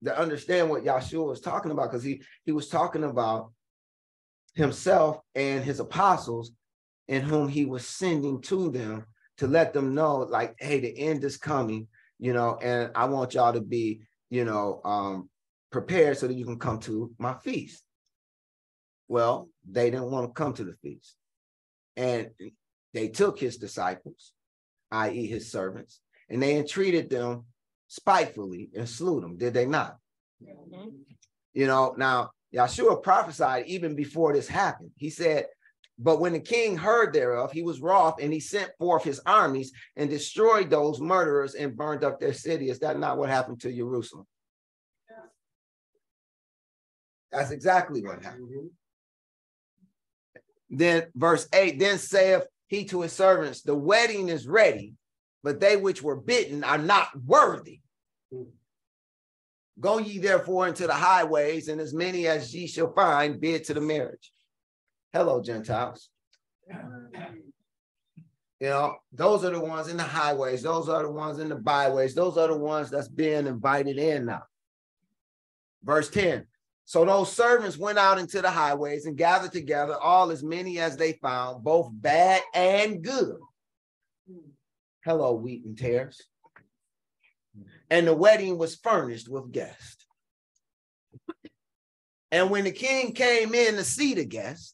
to 0.05 0.17
understand 0.17 0.69
what 0.69 0.83
Yahshua 0.83 1.27
was 1.27 1.41
talking 1.41 1.71
about, 1.71 1.91
because 1.91 2.03
he 2.03 2.21
he 2.45 2.51
was 2.51 2.67
talking 2.67 3.03
about 3.03 3.51
himself 4.55 5.19
and 5.35 5.63
his 5.63 5.79
apostles 5.79 6.51
in 7.07 7.21
whom 7.21 7.47
he 7.47 7.65
was 7.65 7.85
sending 7.87 8.41
to 8.41 8.69
them 8.69 9.05
to 9.37 9.47
let 9.47 9.73
them 9.73 9.95
know 9.95 10.17
like 10.17 10.55
hey 10.59 10.79
the 10.79 10.95
end 10.99 11.23
is 11.23 11.37
coming 11.37 11.87
you 12.19 12.33
know 12.33 12.57
and 12.61 12.91
i 12.93 13.05
want 13.05 13.33
y'all 13.33 13.51
to 13.51 13.61
be 13.61 14.01
you 14.29 14.45
know 14.45 14.79
um 14.85 15.27
prepared 15.73 16.17
so 16.17 16.27
that 16.27 16.35
you 16.35 16.45
can 16.45 16.59
come 16.59 16.79
to 16.79 17.11
my 17.17 17.33
feast. 17.33 17.83
Well 19.09 19.49
they 19.69 19.89
didn't 19.89 20.11
want 20.11 20.27
to 20.27 20.33
come 20.33 20.53
to 20.53 20.63
the 20.63 20.75
feast. 20.83 21.15
And 21.97 22.29
they 22.93 23.09
took 23.09 23.39
his 23.39 23.57
disciples 23.57 24.31
i.e 24.91 25.25
his 25.25 25.51
servants 25.51 25.99
and 26.29 26.41
they 26.41 26.55
entreated 26.55 27.09
them 27.09 27.45
spitefully 27.87 28.69
and 28.75 28.87
slew 28.87 29.21
them, 29.21 29.37
did 29.37 29.53
they 29.53 29.65
not? 29.65 29.97
Mm-hmm. 30.43 30.89
You 31.53 31.67
know, 31.67 31.93
now 31.97 32.31
Yeshua 32.53 33.01
prophesied 33.01 33.65
even 33.67 33.95
before 33.95 34.33
this 34.33 34.47
happened. 34.47 34.91
He 34.97 35.09
said, 35.09 35.45
But 35.97 36.19
when 36.19 36.33
the 36.33 36.39
king 36.39 36.77
heard 36.77 37.13
thereof, 37.13 37.51
he 37.51 37.63
was 37.63 37.81
wroth 37.81 38.21
and 38.21 38.33
he 38.33 38.39
sent 38.39 38.71
forth 38.79 39.03
his 39.03 39.21
armies 39.25 39.71
and 39.95 40.09
destroyed 40.09 40.69
those 40.69 40.99
murderers 40.99 41.55
and 41.55 41.75
burned 41.75 42.03
up 42.03 42.19
their 42.19 42.33
city. 42.33 42.69
Is 42.69 42.79
that 42.79 42.99
not 42.99 43.17
what 43.17 43.29
happened 43.29 43.61
to 43.61 43.71
Jerusalem? 43.71 44.25
That's 47.31 47.51
exactly 47.51 48.03
what 48.03 48.23
happened. 48.23 48.49
Mm-hmm. 48.49 48.67
Then, 50.69 51.05
verse 51.15 51.47
8 51.53 51.79
Then 51.79 51.97
saith 51.97 52.45
he 52.67 52.85
to 52.85 53.01
his 53.01 53.13
servants, 53.13 53.61
The 53.61 53.75
wedding 53.75 54.29
is 54.29 54.47
ready, 54.47 54.93
but 55.43 55.59
they 55.59 55.75
which 55.75 56.01
were 56.01 56.15
bitten 56.15 56.63
are 56.63 56.77
not 56.77 57.09
worthy. 57.25 57.81
Hmm. 58.31 58.43
Go 59.79 59.97
ye 59.97 60.19
therefore 60.19 60.67
into 60.67 60.87
the 60.87 60.93
highways, 60.93 61.67
and 61.67 61.81
as 61.81 61.93
many 61.93 62.27
as 62.27 62.53
ye 62.53 62.67
shall 62.67 62.93
find, 62.93 63.41
bid 63.41 63.63
to 63.65 63.73
the 63.73 63.81
marriage. 63.81 64.31
Hello, 65.11 65.41
Gentiles. 65.41 66.09
You 68.59 68.69
know, 68.69 68.95
those 69.11 69.43
are 69.43 69.49
the 69.49 69.59
ones 69.59 69.89
in 69.89 69.97
the 69.97 70.03
highways, 70.03 70.63
those 70.63 70.87
are 70.87 71.03
the 71.03 71.11
ones 71.11 71.39
in 71.39 71.49
the 71.49 71.55
byways, 71.55 72.15
those 72.15 72.37
are 72.37 72.47
the 72.47 72.57
ones 72.57 72.89
that's 72.89 73.09
being 73.09 73.45
invited 73.45 73.97
in 73.97 74.25
now. 74.27 74.43
Verse 75.83 76.09
10 76.09 76.47
So 76.85 77.03
those 77.03 77.31
servants 77.33 77.77
went 77.77 77.97
out 77.97 78.19
into 78.19 78.41
the 78.41 78.49
highways 78.49 79.05
and 79.05 79.17
gathered 79.17 79.51
together 79.51 79.97
all 79.97 80.31
as 80.31 80.43
many 80.43 80.79
as 80.79 80.95
they 80.95 81.13
found, 81.13 81.63
both 81.63 81.89
bad 81.91 82.41
and 82.53 83.03
good. 83.03 83.35
Hmm. 84.31 84.52
Hello, 85.05 85.33
wheat 85.33 85.65
and 85.65 85.77
tares 85.77 86.21
and 87.89 88.07
the 88.07 88.13
wedding 88.15 88.57
was 88.57 88.75
furnished 88.75 89.29
with 89.29 89.51
guests. 89.51 90.05
And 92.31 92.49
when 92.49 92.63
the 92.63 92.71
king 92.71 93.13
came 93.13 93.53
in 93.53 93.75
to 93.75 93.83
see 93.83 94.15
the 94.15 94.25
guests, 94.25 94.73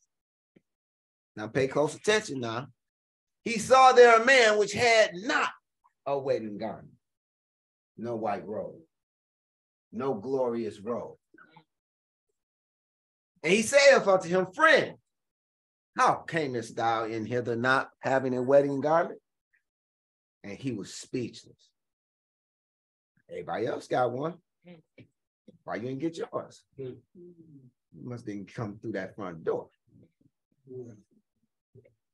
now 1.36 1.47
pay 1.47 1.67
close 1.67 1.93
attention 1.95 2.39
now, 2.39 2.67
he 3.43 3.59
saw 3.59 3.91
there 3.91 4.21
a 4.21 4.25
man 4.25 4.57
which 4.57 4.71
had 4.71 5.11
not 5.13 5.49
a 6.05 6.17
wedding 6.17 6.57
garment, 6.57 6.93
no 7.97 8.15
white 8.15 8.47
robe, 8.47 8.80
no 9.91 10.13
glorious 10.13 10.80
robe. 10.80 11.17
And 13.43 13.51
he 13.51 13.61
saith 13.61 14.07
unto 14.07 14.30
him, 14.30 14.47
Friend, 14.53 14.95
how 15.97 16.23
camest 16.25 16.77
thou 16.77 17.03
in 17.03 17.25
hither 17.25 17.57
not 17.57 17.89
having 17.99 18.34
a 18.38 18.41
wedding 18.41 18.80
garment? 18.80 19.19
And 20.43 20.57
he 20.57 20.71
was 20.71 20.93
speechless. 20.93 21.69
Everybody 23.29 23.67
else 23.67 23.87
got 23.87 24.11
one. 24.11 24.35
Why 25.63 25.75
you 25.75 25.81
didn't 25.81 25.99
get 25.99 26.17
yours? 26.17 26.63
You 26.77 26.97
must 28.03 28.25
didn't 28.25 28.53
come 28.53 28.77
through 28.79 28.93
that 28.93 29.15
front 29.15 29.43
door. 29.43 29.67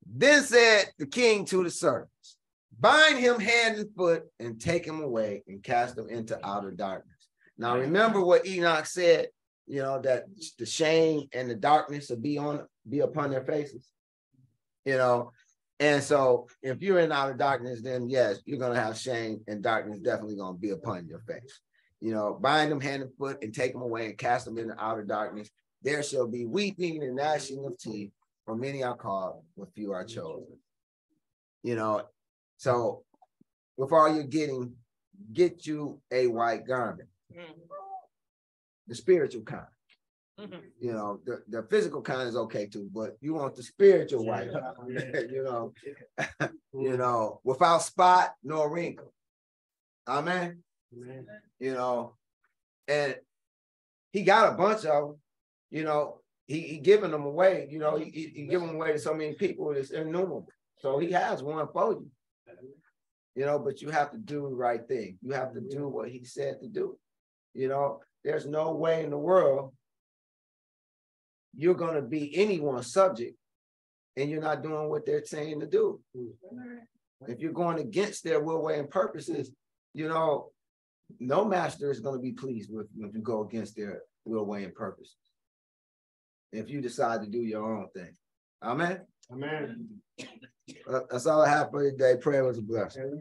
Then 0.05 0.43
said 0.43 0.85
the 0.97 1.05
king 1.05 1.45
to 1.45 1.63
the 1.63 1.69
servants, 1.69 2.37
bind 2.79 3.17
him 3.17 3.39
hand 3.39 3.77
and 3.77 3.89
foot 3.95 4.23
and 4.39 4.59
take 4.59 4.85
him 4.85 5.01
away 5.01 5.43
and 5.47 5.63
cast 5.63 5.97
him 5.97 6.09
into 6.09 6.39
outer 6.45 6.71
darkness. 6.71 7.29
Now 7.57 7.77
remember 7.77 8.23
what 8.23 8.45
Enoch 8.45 8.85
said, 8.85 9.27
you 9.67 9.81
know, 9.81 9.99
that 10.01 10.25
the 10.57 10.65
shame 10.65 11.27
and 11.33 11.49
the 11.49 11.55
darkness 11.55 12.09
will 12.09 12.17
be 12.17 12.37
on 12.37 12.65
be 12.87 12.99
upon 12.99 13.31
their 13.31 13.43
faces. 13.43 13.87
You 14.83 14.97
know, 14.97 15.31
and 15.79 16.01
so 16.01 16.47
if 16.61 16.81
you're 16.81 16.99
in 16.99 17.11
outer 17.11 17.33
darkness, 17.33 17.81
then 17.81 18.09
yes, 18.09 18.39
you're 18.45 18.59
gonna 18.59 18.79
have 18.79 18.97
shame 18.97 19.41
and 19.47 19.61
darkness 19.61 19.99
definitely 19.99 20.37
gonna 20.37 20.57
be 20.57 20.69
upon 20.69 21.07
your 21.07 21.19
face. 21.19 21.59
You 21.99 22.13
know, 22.13 22.37
bind 22.39 22.71
them 22.71 22.81
hand 22.81 23.03
and 23.03 23.13
foot 23.17 23.43
and 23.43 23.53
take 23.53 23.73
them 23.73 23.81
away 23.81 24.05
and 24.05 24.17
cast 24.17 24.45
them 24.45 24.57
into 24.57 24.81
outer 24.81 25.03
darkness. 25.03 25.49
There 25.81 26.01
shall 26.03 26.27
be 26.27 26.45
weeping 26.45 27.03
and 27.03 27.15
gnashing 27.15 27.63
of 27.65 27.77
teeth, 27.77 28.11
for 28.45 28.55
many 28.55 28.83
are 28.83 28.95
called, 28.95 29.43
but 29.57 29.73
few 29.73 29.91
are 29.91 30.05
chosen. 30.05 30.57
You 31.63 31.75
know, 31.75 32.03
so 32.57 33.03
with 33.75 33.91
all 33.91 34.13
you're 34.13 34.23
getting, 34.23 34.73
get 35.33 35.65
you 35.65 36.01
a 36.11 36.27
white 36.27 36.65
garment, 36.65 37.09
mm. 37.35 37.43
the 38.87 38.95
spiritual 38.95 39.41
kind. 39.41 39.65
Mm-hmm. 40.39 40.59
You 40.81 40.91
know, 40.91 41.19
the, 41.25 41.41
the 41.47 41.63
physical 41.63 42.01
kind 42.01 42.27
is 42.27 42.35
okay 42.35 42.65
too, 42.65 42.89
but 42.93 43.15
you 43.21 43.33
want 43.33 43.55
the 43.55 43.63
spiritual 43.63 44.25
white, 44.25 44.49
you 44.87 45.43
know, 45.43 45.73
you 46.73 46.97
know, 46.97 47.39
without 47.43 47.81
spot 47.83 48.33
nor 48.43 48.69
wrinkle. 48.69 49.13
Amen. 50.07 50.61
You 51.59 51.73
know, 51.73 52.15
and 52.87 53.15
he 54.11 54.23
got 54.23 54.53
a 54.53 54.57
bunch 54.57 54.85
of 54.85 55.07
them, 55.09 55.15
you 55.71 55.83
know, 55.83 56.19
he, 56.47 56.59
he 56.61 56.77
giving 56.77 57.11
them 57.11 57.25
away, 57.25 57.67
you 57.69 57.79
know, 57.79 57.97
he, 57.97 58.05
he, 58.05 58.27
he 58.27 58.45
giving 58.45 58.67
them 58.67 58.75
away 58.75 58.91
to 58.91 58.99
so 58.99 59.13
many 59.13 59.33
people, 59.33 59.71
it's 59.71 59.91
innumerable. 59.91 60.47
So 60.79 60.99
he 60.99 61.11
has 61.11 61.41
one 61.41 61.67
for 61.73 61.93
you. 61.93 62.09
You 63.35 63.45
know, 63.45 63.59
but 63.59 63.81
you 63.81 63.89
have 63.89 64.11
to 64.11 64.17
do 64.17 64.41
the 64.49 64.55
right 64.55 64.87
thing. 64.87 65.17
You 65.21 65.33
have 65.33 65.53
to 65.53 65.59
do 65.59 65.89
what 65.89 66.09
he 66.09 66.23
said 66.23 66.61
to 66.61 66.69
do. 66.69 66.97
You 67.53 67.67
know, 67.67 67.99
there's 68.23 68.45
no 68.45 68.73
way 68.73 69.03
in 69.03 69.09
the 69.09 69.17
world 69.17 69.73
you're 71.57 71.75
going 71.75 71.95
to 71.95 72.01
be 72.01 72.35
anyone's 72.35 72.91
subject 72.91 73.37
and 74.17 74.29
you're 74.29 74.41
not 74.41 74.63
doing 74.63 74.89
what 74.89 75.05
they're 75.05 75.25
saying 75.25 75.59
to 75.59 75.67
do. 75.67 75.99
If 77.27 77.39
you're 77.39 77.51
going 77.51 77.79
against 77.79 78.23
their 78.23 78.41
will, 78.41 78.61
way, 78.61 78.79
and 78.79 78.89
purposes, 78.89 79.51
you 79.93 80.07
know, 80.07 80.51
no 81.19 81.45
master 81.45 81.91
is 81.91 81.99
going 81.99 82.15
to 82.15 82.21
be 82.21 82.31
pleased 82.31 82.71
with 82.73 82.87
you 82.95 83.05
if 83.07 83.13
you 83.13 83.21
go 83.21 83.43
against 83.43 83.75
their 83.75 84.01
will, 84.25 84.45
way, 84.45 84.63
and 84.63 84.73
purposes. 84.73 85.15
If 86.51 86.69
you 86.69 86.81
decide 86.81 87.21
to 87.21 87.27
do 87.27 87.39
your 87.39 87.63
own 87.63 87.87
thing. 87.95 88.15
Amen. 88.63 89.01
Amen. 89.31 89.87
Uh, 90.89 91.01
that's 91.09 91.25
all 91.25 91.41
I 91.41 91.49
have 91.49 91.69
for 91.71 91.89
today. 91.89 92.15
Prayer 92.19 92.43
was 92.43 92.57
a 92.57 92.61
blessing. 92.61 93.19